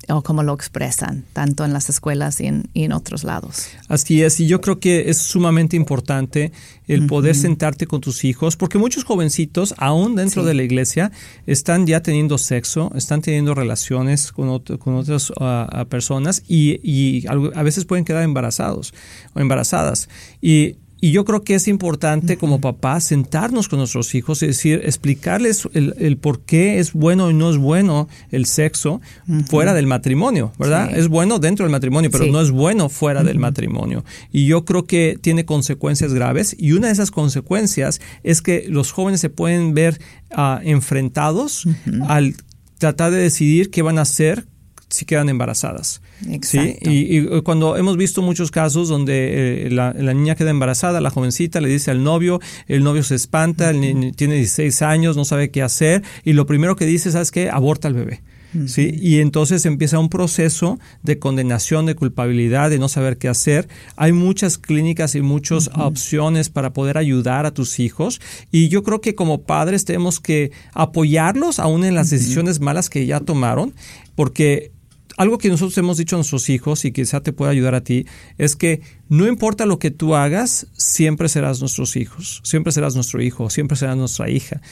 o 0.08 0.22
cómo 0.22 0.42
lo 0.42 0.54
expresan, 0.54 1.24
tanto 1.32 1.64
en 1.64 1.72
las 1.72 1.88
escuelas 1.90 2.40
y 2.40 2.46
en, 2.46 2.92
otros 2.92 3.24
lados. 3.24 3.68
Así 3.88 4.22
es, 4.22 4.40
y 4.40 4.46
yo 4.46 4.60
creo 4.60 4.80
que 4.80 5.10
es 5.10 5.18
sumamente 5.18 5.76
importante 5.76 6.52
el 6.86 7.06
poder 7.06 7.34
sentarte 7.34 7.86
con 7.86 8.00
tus 8.00 8.24
hijos, 8.24 8.56
porque 8.56 8.78
muchos 8.78 9.04
jovencitos, 9.04 9.74
aún 9.76 10.16
dentro 10.16 10.44
de 10.44 10.54
la 10.54 10.62
iglesia, 10.62 11.12
están 11.46 11.86
ya 11.86 12.00
teniendo 12.00 12.38
sexo, 12.38 12.90
están 12.94 13.20
teniendo 13.20 13.54
relaciones 13.54 14.32
con, 14.32 14.60
con 14.60 14.94
otras 14.94 15.32
ah, 15.38 15.86
personas 15.90 16.42
y, 16.48 16.80
y 16.82 17.26
a 17.26 17.62
veces 17.62 17.84
pueden 17.84 18.04
quedar 18.04 18.22
embarazados 18.22 18.94
o 19.34 19.40
embarazadas. 19.40 20.08
Y 20.40 20.76
y 21.00 21.12
yo 21.12 21.24
creo 21.24 21.42
que 21.42 21.54
es 21.54 21.68
importante 21.68 22.36
como 22.36 22.60
papá 22.60 23.00
sentarnos 23.00 23.68
con 23.68 23.78
nuestros 23.78 24.14
hijos 24.14 24.42
y 24.42 24.48
decir, 24.48 24.80
explicarles 24.84 25.68
el, 25.72 26.16
por 26.18 26.40
qué 26.40 26.78
es 26.78 26.92
bueno 26.92 27.30
y 27.30 27.34
no 27.34 27.50
es 27.50 27.56
bueno 27.56 28.08
el 28.30 28.46
sexo 28.46 29.00
fuera 29.46 29.74
del 29.74 29.86
matrimonio, 29.86 30.52
¿verdad? 30.58 30.96
Es 30.96 31.08
bueno 31.08 31.38
dentro 31.38 31.64
del 31.64 31.72
matrimonio, 31.72 32.10
pero 32.10 32.26
no 32.26 32.40
es 32.40 32.50
bueno 32.50 32.88
fuera 32.88 33.22
del 33.22 33.38
matrimonio. 33.38 34.04
Y 34.32 34.46
yo 34.46 34.64
creo 34.64 34.86
que 34.86 35.18
tiene 35.20 35.44
consecuencias 35.44 36.12
graves 36.12 36.56
y 36.58 36.72
una 36.72 36.88
de 36.88 36.94
esas 36.94 37.10
consecuencias 37.10 38.00
es 38.24 38.42
que 38.42 38.66
los 38.68 38.90
jóvenes 38.92 39.20
se 39.20 39.30
pueden 39.30 39.74
ver 39.74 40.00
ah, 40.32 40.60
enfrentados 40.64 41.66
al 42.08 42.34
tratar 42.78 43.12
de 43.12 43.18
decidir 43.18 43.70
qué 43.70 43.82
van 43.82 43.98
a 43.98 44.02
hacer 44.02 44.46
si 44.88 45.04
quedan 45.04 45.28
embarazadas. 45.28 46.00
¿sí? 46.42 46.76
Y, 46.80 47.42
cuando 47.42 47.76
hemos 47.76 47.96
visto 47.96 48.22
muchos 48.22 48.50
casos 48.50 48.88
donde 48.88 49.66
eh, 49.66 49.70
la, 49.70 49.92
niña 49.92 50.34
queda 50.34 50.50
embarazada, 50.50 51.00
la 51.00 51.10
jovencita 51.10 51.60
le 51.60 51.68
dice 51.68 51.90
al 51.90 52.02
novio, 52.02 52.40
el 52.66 52.82
novio 52.82 53.02
se 53.02 53.14
espanta, 53.14 53.70
el 53.70 53.80
niño 53.80 54.12
tiene 54.16 54.36
16 54.36 54.82
años, 54.82 55.16
no 55.16 55.24
sabe 55.24 55.50
qué 55.50 55.62
hacer, 55.62 56.02
y 56.24 56.32
lo 56.32 56.46
primero 56.46 56.76
que 56.76 56.86
dice, 56.86 57.10
¿sabes 57.10 57.30
qué? 57.30 57.50
Aborta 57.50 57.88
al 57.88 57.94
bebé. 57.94 58.22
¿Sí? 58.66 58.94
Y 58.98 59.20
entonces 59.20 59.66
empieza 59.66 59.98
un 59.98 60.08
proceso 60.08 60.78
de 61.02 61.18
condenación, 61.18 61.84
de 61.84 61.94
culpabilidad, 61.94 62.70
de 62.70 62.78
no 62.78 62.88
saber 62.88 63.18
qué 63.18 63.28
hacer. 63.28 63.68
Hay 63.94 64.12
muchas 64.12 64.56
clínicas 64.56 65.14
y 65.14 65.20
muchas 65.20 65.70
opciones 65.74 66.48
para 66.48 66.72
poder 66.72 66.96
ayudar 66.96 67.44
a 67.44 67.52
tus 67.52 67.78
hijos. 67.78 68.22
Y 68.50 68.68
yo 68.68 68.82
creo 68.82 69.02
que 69.02 69.14
como 69.14 69.42
padres 69.42 69.84
tenemos 69.84 70.18
que 70.18 70.50
apoyarlos 70.72 71.58
aún 71.58 71.84
en 71.84 71.94
las 71.94 72.08
decisiones 72.08 72.58
malas 72.58 72.88
que 72.88 73.04
ya 73.04 73.20
tomaron, 73.20 73.74
porque 74.14 74.72
algo 75.18 75.36
que 75.36 75.48
nosotros 75.48 75.76
hemos 75.78 75.98
dicho 75.98 76.16
a 76.16 76.18
nuestros 76.18 76.48
hijos 76.48 76.84
y 76.84 76.92
quizá 76.92 77.20
te 77.20 77.32
pueda 77.32 77.50
ayudar 77.50 77.74
a 77.74 77.82
ti 77.82 78.06
es 78.38 78.56
que 78.56 78.80
no 79.08 79.26
importa 79.26 79.66
lo 79.66 79.78
que 79.78 79.90
tú 79.90 80.14
hagas, 80.14 80.68
siempre 80.74 81.28
serás 81.28 81.60
nuestros 81.60 81.96
hijos, 81.96 82.40
siempre 82.44 82.72
serás 82.72 82.94
nuestro 82.94 83.20
hijo, 83.20 83.50
siempre 83.50 83.76
serás 83.76 83.96
nuestra 83.96 84.30
hija. 84.30 84.62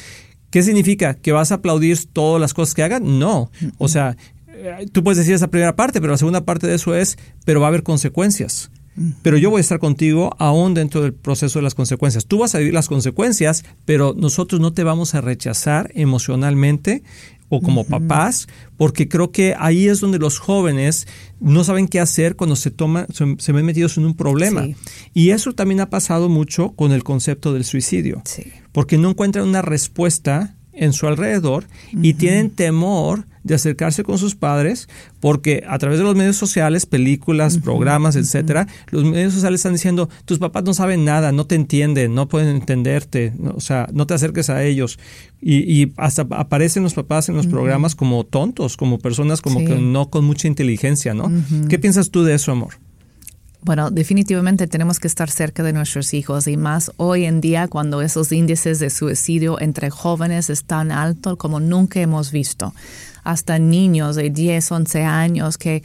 ¿Qué 0.51 0.63
significa? 0.63 1.15
¿Que 1.15 1.33
vas 1.33 1.51
a 1.51 1.57
aplaudir 1.57 1.99
todas 2.07 2.41
las 2.41 2.55
cosas 2.55 2.75
que 2.75 2.85
hagan? 2.85 3.19
No. 3.19 3.51
O 3.79 3.89
sea, 3.89 4.17
eh, 4.49 4.87
tú 4.93 5.03
puedes 5.03 5.19
decir 5.19 5.35
esa 5.35 5.49
primera 5.49 5.75
parte, 5.75 6.01
pero 6.01 6.13
la 6.13 6.19
segunda 6.19 6.45
parte 6.45 6.69
de 6.69 6.77
eso 6.77 6.95
es, 6.95 7.19
pero 7.45 7.61
va 7.61 7.67
a 7.67 7.69
haber 7.69 7.83
consecuencias. 7.83 8.71
Pero 9.23 9.37
yo 9.37 9.51
voy 9.51 9.59
a 9.59 9.61
estar 9.61 9.79
contigo 9.79 10.35
aún 10.39 10.73
dentro 10.73 11.03
del 11.03 11.13
proceso 11.13 11.59
de 11.59 11.65
las 11.65 11.75
consecuencias. 11.75 12.25
Tú 12.25 12.39
vas 12.39 12.55
a 12.55 12.59
vivir 12.59 12.73
las 12.73 12.89
consecuencias, 12.89 13.63
pero 13.85 14.15
nosotros 14.17 14.59
no 14.61 14.73
te 14.73 14.85
vamos 14.85 15.15
a 15.15 15.21
rechazar 15.21 15.91
emocionalmente 15.95 17.03
o 17.49 17.61
como 17.61 17.85
papás, 17.85 18.49
porque 18.77 19.09
creo 19.09 19.31
que 19.31 19.55
ahí 19.59 19.89
es 19.89 20.01
donde 20.01 20.19
los 20.19 20.39
jóvenes 20.39 21.07
no 21.41 21.65
saben 21.65 21.89
qué 21.89 22.01
hacer 22.01 22.37
cuando 22.37 22.57
se 22.57 22.71
toman, 22.71 23.07
se, 23.13 23.53
ven 23.53 23.67
metidos 23.67 23.97
en 23.99 24.07
un 24.07 24.15
problema. 24.15 24.67
Y 25.15 25.31
eso 25.31 25.53
también 25.53 25.81
ha 25.81 25.91
pasado 25.91 26.29
mucho 26.29 26.73
con 26.73 26.93
el 26.93 27.05
concepto 27.05 27.53
del 27.53 27.65
suicidio, 27.65 28.23
porque 28.73 28.99
no 28.99 29.11
encuentran 29.11 29.47
una 29.47 29.63
respuesta 29.63 30.57
en 30.73 30.93
su 30.93 31.07
alrededor 31.07 31.67
y 31.93 32.15
tienen 32.15 32.51
temor 32.51 33.27
de 33.47 33.55
acercarse 33.55 34.03
con 34.03 34.19
sus 34.19 34.35
padres 34.35 34.89
porque 35.21 35.65
a 35.69 35.79
través 35.79 35.99
de 35.99 36.05
los 36.05 36.17
medios 36.17 36.37
sociales, 36.37 36.85
películas, 36.85 37.59
programas, 37.59 38.17
etcétera, 38.17 38.67
los 38.91 39.05
medios 39.05 39.33
sociales 39.33 39.61
están 39.61 39.73
diciendo, 39.73 40.09
tus 40.25 40.39
papás 40.39 40.65
no 40.65 40.75
saben 40.75 41.05
nada, 41.05 41.33
no 41.33 41.47
te 41.47 41.55
entienden, 41.55 42.15
no 42.15 42.29
pueden 42.29 42.49
entenderte, 42.49 43.33
o 43.55 43.61
sea, 43.61 43.87
no 43.93 44.07
te 44.07 44.15
acerques 44.15 44.51
a 44.51 44.65
ellos. 44.65 44.99
Y, 45.41 45.93
hasta 45.97 46.27
aparecen 46.31 46.83
los 46.83 46.95
papás 46.95 47.29
en 47.29 47.37
los 47.37 47.47
programas 47.47 47.95
como 47.95 48.25
tontos, 48.25 48.77
como 48.77 48.99
personas 48.99 49.41
como 49.41 49.61
que 49.61 49.77
no 49.77 50.11
con 50.11 50.25
mucha 50.25 50.49
inteligencia, 50.49 51.15
¿no? 51.15 51.31
¿Qué 51.69 51.79
piensas 51.79 52.11
tú 52.11 52.25
de 52.25 52.35
eso, 52.35 52.53
amor? 52.53 52.75
Bueno, 53.67 53.91
definitivamente 53.91 54.69
tenemos 54.69 55.01
que 55.01 55.09
estar 55.09 55.29
cerca 55.29 55.65
de 55.65 55.73
nuestros 55.73 56.15
hijos 56.15 56.47
y 56.47 56.57
más 56.57 56.93
hoy 56.99 57.25
en 57.25 57.41
día 57.41 57.67
cuando 57.67 58.01
esos 58.01 58.31
índices 58.31 58.79
de 58.79 58.91
suicidio 58.91 59.61
entre 59.61 59.91
jóvenes 59.91 60.51
están 60.51 60.93
altos 60.93 61.37
como 61.37 61.59
nunca 61.59 62.01
hemos 62.01 62.31
visto. 62.31 62.73
Hasta 63.27 63.59
niños 63.59 64.15
de 64.15 64.31
10, 64.31 64.71
11 64.71 65.03
años 65.03 65.59
que 65.59 65.83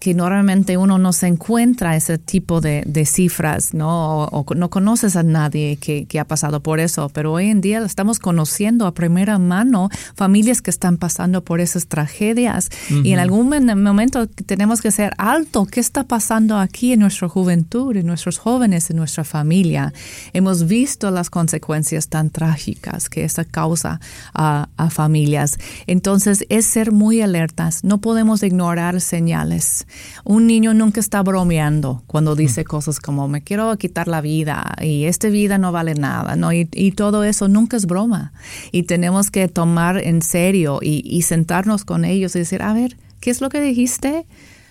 que 0.00 0.14
normalmente 0.14 0.78
uno 0.78 0.96
no 0.96 1.12
se 1.12 1.26
encuentra 1.26 1.94
ese 1.94 2.16
tipo 2.16 2.62
de, 2.62 3.04
cifras, 3.04 3.74
¿no? 3.74 4.24
O, 4.24 4.54
no 4.54 4.70
conoces 4.70 5.14
a 5.14 5.22
nadie 5.22 5.76
que, 5.76 6.18
ha 6.18 6.24
pasado 6.24 6.60
por 6.60 6.80
eso, 6.80 7.10
pero 7.10 7.32
hoy 7.32 7.48
en 7.50 7.60
día 7.60 7.80
estamos 7.84 8.18
conociendo 8.18 8.86
a 8.86 8.94
primera 8.94 9.38
mano 9.38 9.90
familias 10.14 10.62
que 10.62 10.70
están 10.70 10.96
pasando 10.96 11.44
por 11.44 11.60
esas 11.60 11.86
tragedias 11.86 12.70
y 13.04 13.12
en 13.12 13.18
algún 13.18 13.50
momento 13.82 14.26
tenemos 14.26 14.80
que 14.80 14.90
ser 14.90 15.12
alto, 15.18 15.66
¿qué 15.66 15.80
está 15.80 16.04
pasando 16.04 16.56
aquí 16.56 16.92
en 16.94 17.00
nuestra 17.00 17.28
juventud, 17.28 17.94
en 17.96 18.06
nuestros 18.06 18.38
jóvenes, 18.38 18.90
en 18.90 18.96
nuestra 18.96 19.24
familia? 19.24 19.92
Hemos 20.32 20.66
visto 20.66 21.10
las 21.10 21.28
consecuencias 21.28 22.08
tan 22.08 22.30
trágicas 22.30 23.10
que 23.10 23.24
eso 23.24 23.42
causa 23.50 24.00
a, 24.32 24.68
a 24.78 24.90
familias. 24.90 25.58
Entonces 25.86 26.46
es 26.48 26.64
ser 26.64 26.90
muy 26.90 27.20
alertas, 27.20 27.84
no 27.84 27.98
podemos 27.98 28.42
ignorar 28.42 29.00
señales 29.02 29.86
un 30.24 30.46
niño 30.46 30.74
nunca 30.74 31.00
está 31.00 31.22
bromeando 31.22 32.02
cuando 32.06 32.36
dice 32.36 32.64
cosas 32.64 33.00
como 33.00 33.28
me 33.28 33.42
quiero 33.42 33.76
quitar 33.78 34.08
la 34.08 34.20
vida 34.20 34.74
y 34.80 35.04
esta 35.04 35.28
vida 35.28 35.58
no 35.58 35.72
vale 35.72 35.94
nada, 35.94 36.36
¿no? 36.36 36.52
Y, 36.52 36.66
todo 36.90 37.24
eso 37.24 37.48
nunca 37.48 37.76
es 37.76 37.86
broma. 37.86 38.32
Y 38.72 38.82
tenemos 38.82 39.30
que 39.30 39.48
tomar 39.48 39.98
en 39.98 40.22
serio 40.22 40.80
y, 40.82 41.02
y 41.04 41.22
sentarnos 41.22 41.84
con 41.84 42.04
ellos 42.04 42.34
y 42.34 42.40
decir, 42.40 42.62
a 42.62 42.72
ver, 42.72 42.96
¿qué 43.20 43.30
es 43.30 43.40
lo 43.40 43.48
que 43.48 43.60
dijiste? 43.60 44.26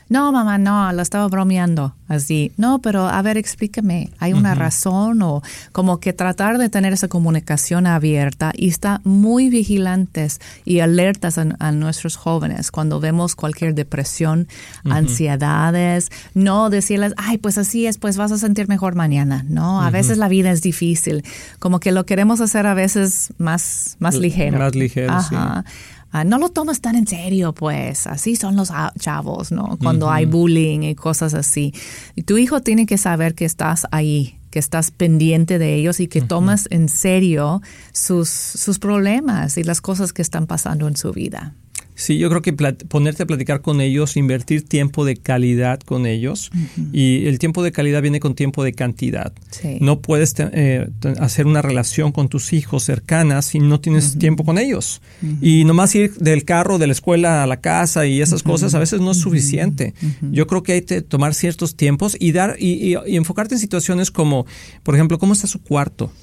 No, 0.10 0.32
mamá, 0.32 0.58
no, 0.58 0.92
la 0.92 1.02
estaba 1.02 1.28
bromeando. 1.28 1.94
Así, 2.08 2.52
no, 2.58 2.80
pero 2.80 3.08
a 3.08 3.22
ver, 3.22 3.38
explícame, 3.38 4.10
¿hay 4.18 4.34
una 4.34 4.56
razón? 4.56 5.22
O 5.22 5.44
como 5.72 6.00
que 6.00 6.12
tratar 6.12 6.58
de 6.58 6.68
tener 6.68 6.92
esa 6.92 7.08
comunicación 7.08 7.86
abierta 7.86 8.52
y 8.56 8.70
estar 8.70 9.00
muy 9.04 9.50
vigilantes 9.50 10.42
y 10.66 10.80
alertas 10.80 11.38
a, 11.38 11.72
nuestros 11.72 12.16
jóvenes 12.16 12.72
cuando 12.72 13.00
vemos 13.00 13.36
cualquier 13.36 13.76
depresión, 13.76 14.48
ansiedades, 14.86 16.10
no 16.34 16.72
decirles, 16.72 17.14
ay, 17.18 17.38
pues 17.38 17.60
así 17.60 17.86
es, 17.86 18.00
pues 18.00 18.18
vas 18.18 18.32
a 18.32 18.40
sentir 18.40 18.68
mejor 18.68 18.96
mañana. 18.96 19.46
No, 19.48 19.84
a 19.84 19.92
veces 19.92 20.18
la 20.18 20.28
vida 20.28 20.50
es 20.50 20.64
difícil, 20.64 21.24
como 21.60 21.80
que 21.80 21.92
lo 21.92 22.08
queremos 22.08 22.42
hacer 22.42 22.66
a 22.66 22.74
veces 22.74 23.32
más, 23.38 23.98
más 24.00 24.16
ligero. 24.16 24.58
Más 24.58 24.74
ligero, 24.74 25.14
Ajá. 25.14 25.64
Ah, 26.12 26.24
no 26.24 26.40
lo 26.40 26.50
tomas 26.50 26.82
tan 26.82 26.96
en 26.96 27.06
serio, 27.06 27.54
pues 27.54 28.08
así 28.08 28.36
son 28.36 28.56
los 28.56 28.72
chavos, 28.98 29.52
¿no? 29.52 29.78
Cuando 29.82 30.10
hay 30.10 30.26
bullying 30.26 30.82
y 30.82 30.96
cosas 30.96 31.34
así. 31.36 31.74
Y 32.16 32.24
tu 32.24 32.38
hijo 32.38 32.62
tiene 32.62 32.86
que 32.86 32.98
saber 32.98 33.36
que 33.36 33.46
estás 33.46 33.86
ahí, 33.92 34.40
que 34.50 34.58
estás 34.58 34.90
pendiente 34.90 35.60
de 35.60 35.76
ellos 35.76 36.00
y 36.00 36.08
que 36.08 36.22
tomas 36.22 36.68
en 36.72 36.90
serio 36.90 37.62
sus, 37.92 38.30
sus 38.30 38.80
problemas 38.80 39.58
y 39.58 39.64
las 39.64 39.82
cosas 39.82 40.12
que 40.12 40.24
están 40.24 40.48
pasando 40.48 40.88
en 40.88 40.98
su 40.98 41.12
vida. 41.12 41.54
Sí, 42.00 42.18
yo 42.18 42.30
creo 42.30 42.42
que 42.42 42.54
ponerte 42.54 43.24
a 43.24 43.26
platicar 43.26 43.60
con 43.60 43.82
ellos, 43.82 44.16
invertir 44.16 44.64
tiempo 44.64 45.04
de 45.04 45.18
calidad 45.18 45.82
con 45.82 46.06
ellos 46.06 46.50
y 46.94 47.28
el 47.28 47.40
tiempo 47.40 47.62
de 47.62 47.74
calidad 47.74 48.02
viene 48.02 48.22
con 48.22 48.36
tiempo 48.36 48.64
de 48.64 48.72
cantidad. 48.72 49.34
No 49.82 50.00
puedes 50.00 50.34
eh, 50.38 50.88
hacer 51.20 51.46
una 51.46 51.62
relación 51.62 52.14
con 52.14 52.30
tus 52.30 52.54
hijos 52.54 52.84
cercanas 52.84 53.48
si 53.48 53.60
no 53.60 53.82
tienes 53.82 54.18
tiempo 54.18 54.46
con 54.46 54.58
ellos. 54.58 55.02
Y 55.42 55.66
nomás 55.66 55.94
ir 55.94 56.14
del 56.16 56.46
carro, 56.46 56.78
de 56.78 56.88
la 56.88 56.94
escuela 56.94 57.44
a 57.44 57.48
la 57.48 57.60
casa 57.60 58.06
y 58.06 58.22
esas 58.22 58.44
cosas 58.44 58.74
a 58.76 58.80
veces 58.80 59.02
no 59.02 59.12
es 59.12 59.18
suficiente. 59.18 59.94
Yo 60.32 60.48
creo 60.48 60.64
que 60.64 60.72
hay 60.72 60.82
que 60.84 61.02
tomar 61.02 61.34
ciertos 61.34 61.76
tiempos 61.76 62.16
y 62.18 62.32
dar 62.32 62.56
y 62.58 62.96
enfocarte 63.18 63.56
en 63.56 63.60
situaciones 63.60 64.10
como, 64.10 64.46
por 64.84 64.96
ejemplo, 64.96 65.20
cómo 65.20 65.34
está 65.34 65.48
su 65.48 65.62
cuarto 65.62 66.14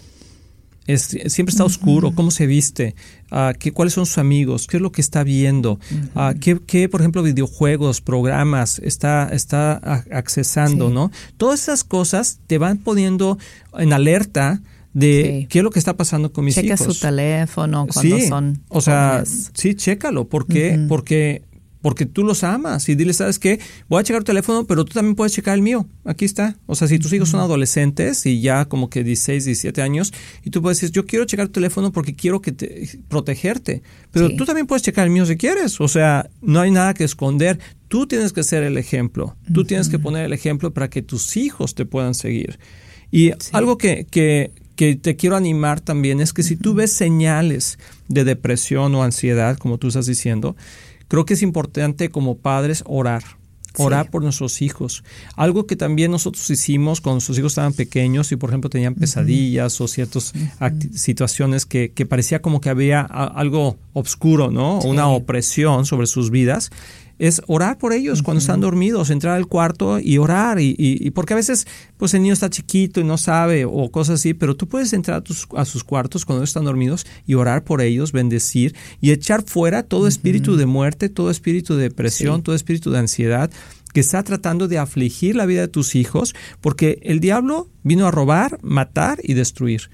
siempre 0.86 1.50
está 1.50 1.64
oscuro, 1.64 2.12
cómo 2.14 2.30
se 2.30 2.46
viste, 2.46 2.94
uh, 3.32 3.56
qué, 3.58 3.72
cuáles 3.72 3.94
son 3.94 4.06
sus 4.06 4.18
amigos, 4.18 4.66
qué 4.66 4.76
es 4.76 4.82
lo 4.82 4.92
que 4.92 5.00
está 5.00 5.24
viendo, 5.24 5.80
uh, 6.14 6.38
qué, 6.38 6.88
por 6.88 7.00
ejemplo, 7.00 7.22
videojuegos, 7.22 8.00
programas 8.00 8.78
está, 8.78 9.28
está 9.32 9.74
accesando, 10.12 10.90
¿no? 10.90 11.10
Todas 11.36 11.62
esas 11.62 11.84
cosas 11.84 12.38
te 12.46 12.58
van 12.58 12.78
poniendo 12.78 13.38
en 13.76 13.92
alerta 13.92 14.62
de 14.94 15.46
qué 15.50 15.58
es 15.58 15.62
lo 15.62 15.70
que 15.70 15.78
está 15.78 15.96
pasando 15.96 16.32
con 16.32 16.44
mis 16.44 16.56
hijos. 16.56 16.78
Checa 16.78 16.92
su 16.92 16.98
teléfono 16.98 17.86
cuando 17.92 18.18
son. 18.20 18.62
O 18.68 18.80
sea, 18.80 19.24
sí, 19.26 19.74
chécalo. 19.74 20.26
¿Por 20.26 20.46
qué? 20.46 20.86
Porque 20.88 21.42
porque 21.82 22.06
tú 22.06 22.24
los 22.24 22.42
amas 22.42 22.88
y 22.88 22.94
dile, 22.94 23.12
¿sabes 23.12 23.38
qué? 23.38 23.60
Voy 23.88 24.00
a 24.00 24.04
checar 24.04 24.22
tu 24.22 24.26
teléfono, 24.26 24.66
pero 24.66 24.84
tú 24.84 24.92
también 24.94 25.14
puedes 25.14 25.32
checar 25.32 25.54
el 25.54 25.62
mío. 25.62 25.86
Aquí 26.04 26.24
está. 26.24 26.56
O 26.66 26.74
sea, 26.74 26.88
si 26.88 26.98
tus 26.98 27.12
hijos 27.12 27.28
son 27.28 27.40
adolescentes 27.40 28.26
y 28.26 28.40
ya 28.40 28.64
como 28.64 28.90
que 28.90 29.04
16, 29.04 29.44
17 29.44 29.82
años, 29.82 30.12
y 30.44 30.50
tú 30.50 30.62
puedes 30.62 30.80
decir, 30.80 30.92
yo 30.92 31.06
quiero 31.06 31.24
checar 31.26 31.46
tu 31.46 31.52
teléfono 31.52 31.92
porque 31.92 32.14
quiero 32.14 32.40
que 32.40 32.52
te, 32.52 32.88
protegerte. 33.08 33.82
Pero 34.10 34.34
tú 34.34 34.44
también 34.44 34.66
puedes 34.66 34.82
checar 34.82 35.04
el 35.04 35.12
mío 35.12 35.26
si 35.26 35.36
quieres. 35.36 35.80
O 35.80 35.88
sea, 35.88 36.28
no 36.40 36.60
hay 36.60 36.70
nada 36.70 36.94
que 36.94 37.04
esconder. 37.04 37.58
tú 37.88 38.06
tienes 38.06 38.32
que 38.32 38.42
ser 38.42 38.62
el 38.62 38.78
ejemplo, 38.78 39.36
tú 39.52 39.64
tienes 39.64 39.88
que 39.88 39.98
poner 39.98 40.24
el 40.24 40.32
ejemplo 40.32 40.72
para 40.72 40.90
que 40.90 41.02
tus 41.02 41.36
hijos 41.36 41.74
te 41.74 41.84
puedan 41.84 42.14
seguir. 42.14 42.58
Y 43.12 43.30
algo 43.52 43.78
que, 43.78 44.06
que, 44.10 44.50
que, 44.74 44.96
te 44.96 45.14
quiero 45.16 45.36
animar 45.36 45.80
también 45.80 46.20
es 46.20 46.32
que 46.32 46.42
si 46.42 46.56
tú 46.56 46.74
ves 46.74 46.92
señales 46.92 47.78
de 48.08 48.24
depresión 48.24 48.94
o 48.94 49.04
ansiedad, 49.04 49.56
como 49.56 49.78
tú 49.78 49.88
estás 49.88 50.06
diciendo, 50.06 50.56
creo 51.08 51.24
que 51.24 51.34
es 51.34 51.42
importante 51.42 52.10
como 52.10 52.38
padres 52.38 52.82
orar. 52.86 53.22
Orar 53.78 54.10
por 54.10 54.22
nuestros 54.22 54.62
hijos. 54.62 55.04
Algo 55.34 55.66
que 55.66 55.76
también 55.76 56.10
nosotros 56.10 56.48
hicimos 56.48 57.02
cuando 57.02 57.16
nuestros 57.16 57.38
hijos 57.38 57.52
estaban 57.52 57.74
pequeños 57.74 58.32
y, 58.32 58.36
por 58.36 58.48
ejemplo, 58.48 58.70
tenían 58.70 58.94
pesadillas 58.94 59.78
o 59.82 59.86
ciertas 59.86 60.32
situaciones 60.94 61.66
que, 61.66 61.92
que, 61.92 62.06
parecía 62.06 62.40
como 62.40 62.62
que 62.62 62.70
había 62.70 63.02
algo 63.02 63.76
oscuro, 63.92 64.50
¿no? 64.50 64.78
Una 64.78 65.08
opresión 65.08 65.84
sobre 65.84 66.06
sus 66.06 66.30
vidas 66.30 66.70
es 67.18 67.42
orar 67.46 67.78
por 67.78 67.92
ellos 67.92 68.22
cuando 68.22 68.40
están 68.40 68.60
dormidos, 68.60 69.10
entrar 69.10 69.36
al 69.36 69.46
cuarto 69.46 69.98
y 69.98 70.18
orar. 70.18 70.60
Y, 70.60 70.74
y, 70.78 71.10
porque 71.10 71.32
a 71.32 71.36
veces 71.36 71.66
pues 71.96 72.14
el 72.14 72.22
niño 72.22 72.32
está 72.32 72.50
chiquito 72.50 73.00
y 73.00 73.04
no 73.04 73.18
sabe 73.18 73.64
o 73.64 73.90
cosas 73.90 74.20
así, 74.20 74.34
pero 74.34 74.56
tú 74.56 74.68
puedes 74.68 74.92
entrar 74.92 75.18
a, 75.18 75.20
tus, 75.22 75.46
a 75.56 75.64
sus 75.64 75.84
cuartos 75.84 76.24
cuando 76.24 76.44
están 76.44 76.64
dormidos 76.64 77.06
y 77.26 77.34
orar 77.34 77.64
por 77.64 77.80
ellos, 77.80 78.12
bendecir 78.12 78.74
y 79.00 79.12
echar 79.12 79.42
fuera 79.44 79.82
todo 79.82 80.08
espíritu 80.08 80.56
de 80.56 80.66
muerte, 80.66 81.08
todo 81.08 81.30
espíritu 81.30 81.76
de 81.76 81.84
depresión, 81.84 82.42
todo 82.42 82.54
espíritu 82.54 82.90
de 82.90 82.98
ansiedad 82.98 83.50
que 83.92 84.00
está 84.00 84.22
tratando 84.22 84.68
de 84.68 84.76
afligir 84.76 85.36
la 85.36 85.46
vida 85.46 85.62
de 85.62 85.68
tus 85.68 85.94
hijos, 85.94 86.34
porque 86.60 86.98
el 87.02 87.18
diablo 87.18 87.70
vino 87.82 88.06
a 88.06 88.10
robar, 88.10 88.58
matar 88.62 89.20
y 89.22 89.32
destruir. 89.32 89.88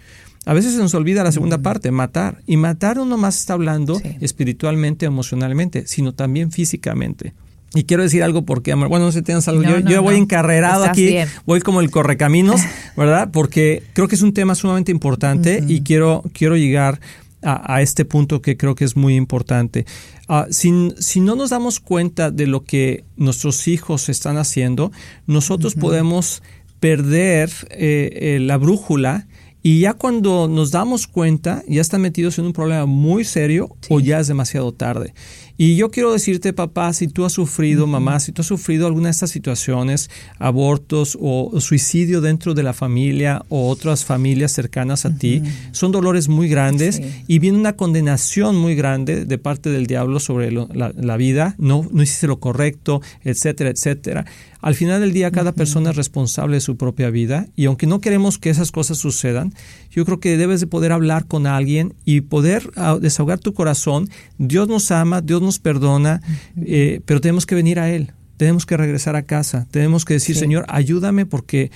A 0.45 0.55
veces 0.55 0.73
se 0.73 0.79
nos 0.79 0.95
olvida 0.95 1.23
la 1.23 1.33
segunda 1.33 1.59
parte, 1.59 1.91
matar. 1.91 2.43
Y 2.47 2.57
matar 2.57 2.97
no 2.97 3.17
más 3.17 3.39
está 3.39 3.53
hablando 3.55 4.01
espiritualmente, 4.21 5.07
emocionalmente, 5.07 5.87
sino 5.87 6.13
también 6.13 6.51
físicamente. 6.51 7.33
Y 7.75 7.85
quiero 7.85 8.03
decir 8.03 8.23
algo 8.23 8.43
porque, 8.43 8.75
bueno, 8.75 8.99
no 8.99 9.13
sé 9.13 9.21
si 9.21 9.25
tienes 9.25 9.49
algo. 9.49 9.63
yo, 9.63 10.03
voy 10.03 10.17
encarrerado 10.17 10.85
aquí, 10.85 11.15
voy 11.47 11.61
como 11.61 11.81
el 11.81 11.91
correcaminos, 11.91 12.61
¿verdad? 12.97 13.31
Porque 13.33 13.83
creo 13.95 14.09
que 14.09 14.17
es 14.17 14.23
un 14.23 14.35
tema 14.35 14.55
sumamente 14.55 14.93
importante 14.93 15.65
y 15.67 15.83
quiero, 15.83 16.23
quiero 16.35 16.57
llegar 16.57 17.01
a, 17.43 17.83
este 17.83 18.05
punto 18.05 18.41
que 18.41 18.57
creo 18.57 18.75
que 18.75 18.85
es 18.85 18.97
muy 18.97 19.17
importante. 19.17 19.87
Uh, 20.29 20.45
si, 20.51 21.21
no 21.21 21.35
nos 21.35 21.51
damos 21.51 21.81
cuenta 21.81 22.31
de 22.31 22.47
lo 22.47 22.63
que 22.63 23.05
nuestros 23.17 23.67
hijos 23.69 24.09
están 24.09 24.37
haciendo, 24.37 24.93
nosotros 25.27 25.75
podemos 25.75 26.43
perder 26.79 27.51
eh, 27.71 28.11
eh, 28.13 28.39
la 28.41 28.59
brújula 28.59 29.27
y 29.63 29.81
ya 29.81 29.95
cuando 29.95 30.49
nos 30.49 30.73
damos 30.73 31.07
cuenta, 31.07 31.63
ya 31.69 31.81
están 31.81 32.01
metidos 32.01 32.39
en 32.39 32.47
un 32.47 32.53
problema 32.53 32.87
muy 32.87 33.25
serio 33.25 33.77
o 33.89 34.01
ya 34.01 34.19
es 34.19 34.27
demasiado 34.27 34.73
tarde. 34.73 35.15
Y 35.57 35.77
yo 35.77 35.91
quiero 35.91 36.13
decirte, 36.13 36.53
papá, 36.53 36.93
si 36.93 37.07
tú 37.07 37.25
has 37.25 37.33
sufrido, 37.33 37.87
mamá, 37.87 38.19
si 38.19 38.33
tú 38.33 38.41
has 38.43 38.49
sufrido 38.49 38.87
alguna 38.87 39.07
de 39.07 39.13
estas 39.13 39.31
situaciones, 39.31 40.11
abortos 40.41 41.17
o, 41.21 41.53
suicidio 41.61 42.21
dentro 42.21 42.55
de 42.55 42.65
la 42.65 42.73
familia 42.73 43.45
o 43.49 43.69
otras 43.69 44.05
familias 44.05 44.51
cercanas 44.51 45.05
a 45.05 45.17
ti, 45.17 45.43
son 45.71 45.93
dolores 45.93 46.29
muy 46.29 46.49
grandes 46.49 47.01
y 47.29 47.39
viene 47.39 47.59
una 47.59 47.77
condenación 47.77 48.57
muy 48.57 48.75
grande 48.75 49.25
de 49.25 49.39
parte 49.39 49.71
del 49.71 49.87
diablo 49.87 50.19
sobre 50.19 50.51
la, 50.51 51.17
vida, 51.17 51.55
no, 51.59 51.87
no 51.93 52.03
hiciste 52.03 52.27
lo 52.27 52.41
correcto, 52.41 53.01
etcétera, 53.23 53.71
etcétera. 53.71 54.25
Al 54.63 54.77
final 54.77 55.01
del 55.01 55.13
día, 55.13 55.33
cada 55.33 55.53
persona 55.53 55.91
es 55.91 55.97
responsable 55.97 56.55
de 56.55 56.61
su 56.61 56.77
propia 56.77 57.11
vida 57.11 57.49
y 57.57 57.65
aunque 57.65 57.89
no 57.89 58.01
queremos 58.01 58.39
que 58.39 58.49
esas 58.49 58.71
cosas 58.71 58.97
sucedan, 58.97 59.53
yo 59.91 60.05
creo 60.05 60.21
que 60.21 60.37
debes 60.37 60.61
de 60.61 60.69
poder 60.69 60.93
hablar 60.93 61.27
con 61.27 61.49
alguien 61.49 61.95
y 62.05 62.21
poder 62.21 62.71
ah, 62.77 62.97
desahogar 63.01 63.41
tu 63.41 63.55
corazón. 63.55 64.09
Dios 64.39 64.69
nos 64.69 64.93
ama, 64.93 65.21
Dios 65.21 65.43
nos 65.43 65.59
perdona, 65.59 66.23
eh, 66.57 67.01
pero 67.05 67.21
tenemos 67.21 67.45
que 67.45 67.57
venir 67.57 67.81
a 67.81 67.91
Él, 67.91 68.13
tenemos 68.37 68.65
que 68.65 68.77
regresar 68.77 69.17
a 69.17 69.23
casa, 69.23 69.67
tenemos 69.73 70.05
que 70.05 70.15
decir, 70.15 70.37
Señor, 70.37 70.65
ayúdame 70.69 71.27
porque 71.27 71.73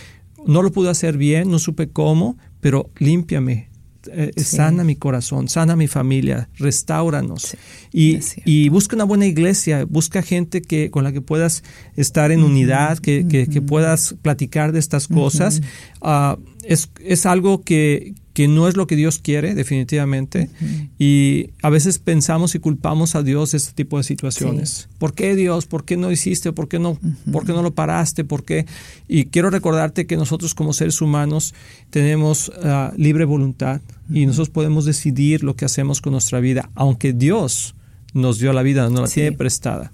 no 0.47 0.63
lo 0.63 0.71
pude 0.71 0.89
hacer 0.89 1.19
bien, 1.19 1.51
no 1.51 1.59
supe 1.59 1.89
cómo, 1.89 2.39
pero 2.61 2.89
límpiame, 2.99 3.69
eh, 4.13 4.33
sana 4.37 4.85
mi 4.85 4.97
corazón, 4.97 5.49
sana 5.49 5.77
mi 5.77 5.87
familia, 5.87 6.49
restauranos. 6.59 7.57
y, 7.93 8.69
busca 8.69 8.97
una 8.97 9.05
buena 9.05 9.27
iglesia, 9.27 9.85
busca 9.85 10.23
gente 10.23 10.63
que, 10.63 10.91
con 10.91 11.05
la 11.05 11.13
que 11.13 11.21
puedas 11.21 11.63
estar 11.97 12.31
en 12.31 12.43
unidad, 12.43 12.99
que, 12.99 13.63
puedas 13.67 14.15
platicar 14.23 14.73
de 14.73 14.79
estas 14.79 15.09
cosas. 15.09 15.63
Ah, 16.01 16.39
es, 16.65 16.91
es, 17.05 17.27
algo 17.27 17.63
que, 17.63 18.15
que 18.37 18.49
no 18.49 18.69
es 18.69 18.77
lo 18.77 18.87
que 18.87 18.97
Dios 18.97 19.19
quiere, 19.19 19.55
definitivamente. 19.55 20.51
Y 20.99 21.53
a 21.63 21.71
veces 21.71 21.99
pensamos 21.99 22.55
y 22.55 22.59
culpamos 22.59 23.15
a 23.15 23.23
Dios 23.23 23.53
de 23.53 23.57
este 23.57 23.73
tipo 23.73 23.97
de 23.97 24.05
situaciones. 24.05 24.91
¿Por 24.99 25.15
qué 25.15 25.35
Dios? 25.35 25.65
¿Por 25.65 25.87
qué 25.87 25.97
no 25.97 26.13
hiciste? 26.13 26.53
¿Por 26.53 26.69
qué 26.69 26.79
no, 26.79 26.99
¿por 27.33 27.47
qué 27.47 27.53
no 27.53 27.63
lo 27.63 27.73
paraste? 27.73 28.25
¿Por 28.25 28.45
qué? 28.45 28.67
Y 29.09 29.25
quiero 29.25 29.49
recordarte 29.49 30.07
que 30.07 30.19
nosotros 30.19 30.55
como 30.55 30.75
seres 30.75 31.01
humanos 31.01 31.55
tenemos 31.89 32.53
ah, 32.63 32.93
libre 32.99 33.25
voluntad 33.25 33.81
y 34.13 34.27
nosotros 34.27 34.51
podemos 34.51 34.85
decidir 34.85 35.43
lo 35.43 35.57
que 35.57 35.65
hacemos 35.65 36.03
con 36.03 36.13
nuestra 36.13 36.39
vida, 36.39 36.69
aunque 36.75 37.15
Dios 37.15 37.75
nos 38.13 38.39
dio 38.39 38.53
la 38.53 38.63
vida, 38.63 38.91
nos 38.91 39.01
la 39.01 39.09
tiene 39.09 39.33
prestada. 39.33 39.93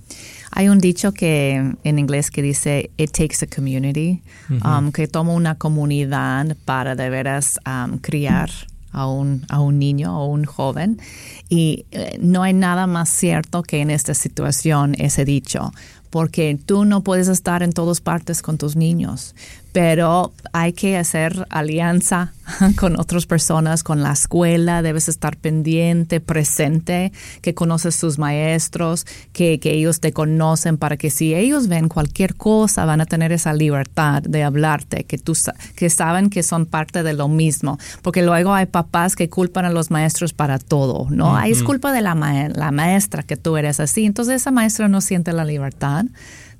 Hay 0.54 0.68
un 0.68 0.78
dicho 0.78 1.12
que 1.12 1.74
en 1.82 1.98
inglés 1.98 2.30
que 2.30 2.42
dice 2.42 2.90
it 2.98 3.10
takes 3.12 3.42
a 3.42 3.46
community, 3.46 4.22
um, 4.64 4.92
que 4.92 5.08
toma 5.08 5.32
una 5.32 5.56
comunidad 5.56 6.56
para 6.64 6.94
de 6.94 7.08
veras 7.08 7.58
um, 7.66 7.98
criar 7.98 8.50
a 8.92 9.06
un, 9.06 9.44
a 9.48 9.60
un 9.60 9.78
niño 9.78 10.16
o 10.18 10.26
un 10.26 10.44
joven. 10.44 11.00
Y 11.48 11.86
eh, 11.90 12.18
no 12.20 12.42
hay 12.42 12.52
nada 12.52 12.86
más 12.86 13.08
cierto 13.08 13.62
que 13.62 13.80
en 13.80 13.90
esta 13.90 14.14
situación 14.14 14.94
ese 14.98 15.24
dicho, 15.24 15.72
porque 16.10 16.58
tú 16.64 16.84
no 16.84 17.00
puedes 17.02 17.28
estar 17.28 17.62
en 17.62 17.72
todas 17.72 18.02
partes 18.02 18.42
con 18.42 18.58
tus 18.58 18.76
niños, 18.76 19.34
pero 19.72 20.32
hay 20.52 20.74
que 20.74 20.98
hacer 20.98 21.46
alianza 21.48 22.32
con 22.76 22.98
otras 23.00 23.26
personas, 23.26 23.82
con 23.82 24.02
la 24.02 24.12
escuela, 24.12 24.82
debes 24.82 25.08
estar 25.08 25.36
pendiente, 25.36 26.20
presente, 26.20 27.12
que 27.40 27.54
conoces 27.54 27.96
sus 27.96 28.18
maestros, 28.18 29.06
que, 29.32 29.58
ellos 29.62 30.00
te 30.00 30.12
conocen 30.12 30.76
para 30.76 30.96
que 30.96 31.08
si 31.08 31.34
ellos 31.34 31.68
ven 31.68 31.88
cualquier 31.88 32.34
cosa 32.34 32.84
van 32.84 33.00
a 33.00 33.06
tener 33.06 33.32
esa 33.32 33.54
libertad 33.54 34.22
de 34.22 34.42
hablarte, 34.42 35.04
que, 35.04 35.16
tú, 35.16 35.32
que 35.76 35.88
saben 35.88 36.28
que 36.28 36.42
son 36.42 36.66
parte 36.66 37.02
de 37.02 37.14
lo 37.14 37.28
mismo, 37.28 37.78
porque 38.02 38.22
luego 38.22 38.52
hay 38.52 38.66
papás 38.66 39.16
que 39.16 39.30
culpan 39.30 39.64
a 39.64 39.70
los 39.70 39.90
maestros 39.90 40.34
para 40.34 40.58
todo, 40.58 41.06
¿no? 41.10 41.40
Es 41.42 41.62
culpa 41.62 41.92
de 41.92 42.02
la, 42.02 42.14
la 42.54 42.70
maestra 42.70 43.22
que 43.22 43.36
tú 43.36 43.56
eres 43.56 43.80
así, 43.80 44.04
entonces 44.04 44.42
esa 44.42 44.50
maestra 44.50 44.88
no 44.88 45.00
siente 45.00 45.32
la 45.32 45.44
libertad 45.44 46.04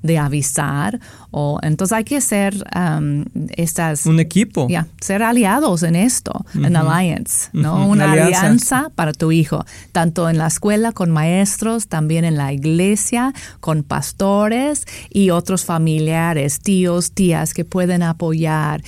de 0.03 0.19
avisar. 0.19 0.99
O, 1.31 1.57
entonces 1.63 1.97
hay 1.97 2.03
que 2.03 2.21
ser 2.21 2.53
um, 2.75 3.25
estas... 3.55 4.05
Un 4.05 4.19
equipo. 4.19 4.67
Ser 5.01 5.23
aliados 5.23 5.81
en 5.81 5.95
esto, 5.95 6.45
en 6.53 6.75
alliance, 6.75 7.49
¿no? 7.53 7.87
Una 7.87 8.11
alianza. 8.11 8.91
para 8.93 9.13
tu 9.13 9.31
hijo, 9.31 9.65
tanto 9.91 10.29
en 10.29 10.37
la 10.37 10.47
escuela 10.47 10.91
con 10.91 11.09
maestros, 11.09 11.87
también 11.87 12.25
en 12.25 12.37
la 12.37 12.53
iglesia, 12.53 13.33
con 13.61 13.83
pastores 13.83 14.85
y 15.09 15.31
otros 15.31 15.65
familiares, 15.65 16.59
tíos, 16.59 17.13
tías 17.13 17.53
que 17.53 17.65
pueden 17.65 18.03
apoyar, 18.03 18.83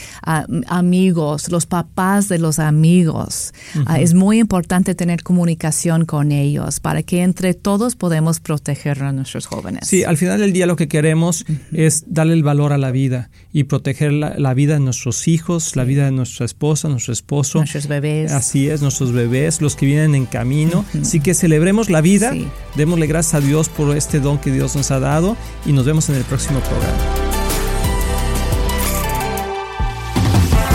amigos, 0.67 1.49
los 1.49 1.65
papás 1.65 2.28
de 2.28 2.38
los 2.38 2.60
amigos. 2.60 3.54
Ah, 3.88 3.99
es 3.99 4.13
muy 4.13 4.39
importante 4.39 4.93
tener 4.93 5.23
comunicación 5.23 6.06
con 6.06 6.32
ellos 6.32 6.80
para 6.80 7.01
que 7.04 7.23
entre 7.23 7.54
todos 7.54 7.95
podemos 7.95 8.39
proteger 8.39 9.01
a 9.04 9.12
nuestros 9.12 9.45
jóvenes. 9.45 9.88
Sí, 9.88 10.04
al 10.04 10.17
final 10.17 10.39
del 10.39 10.51
día 10.51 10.65
lo 10.65 10.75
que 10.75 10.88
queremos 10.88 11.05
queremos 11.06 11.46
es 11.72 12.06
darle 12.08 12.34
el 12.34 12.41
valor 12.41 12.74
a 12.74 12.80
la 12.80 12.89
vida 12.89 13.30
y 13.54 13.65
proteger 13.65 14.12
la, 14.12 14.54
vida 14.56 14.74
de 14.74 14.80
nuestros 14.80 15.28
hijos, 15.28 15.76
la 15.76 15.84
vida 15.84 16.06
de 16.06 16.12
nuestra 16.12 16.48
esposa, 16.48 16.89
nuestro 16.89 17.13
esposo. 17.13 17.60
Nuestros 17.60 17.86
bebés. 17.86 18.32
Así 18.32 18.70
es, 18.70 18.82
nuestros 18.82 19.12
bebés, 19.12 19.62
los 19.62 19.76
que 19.76 19.86
vienen 19.86 20.15
en 20.15 20.26
camino. 20.26 20.84
Así 21.00 21.20
que 21.20 21.36
celebremos 21.36 21.91
la 21.91 22.02
vida, 22.02 22.34
démosle 22.76 23.06
gracias 23.06 23.36
a 23.36 23.46
Dios 23.46 23.70
por 23.70 23.96
este 23.96 24.20
don 24.20 24.39
que 24.39 24.52
Dios 24.52 24.76
nos 24.76 24.89
ha 24.89 25.00
dado 25.00 25.38
y 25.63 25.74
nos 25.74 25.86
vemos 25.86 26.10
en 26.10 26.15
el 26.15 26.24
próximo 26.24 26.60
programa. 26.62 27.25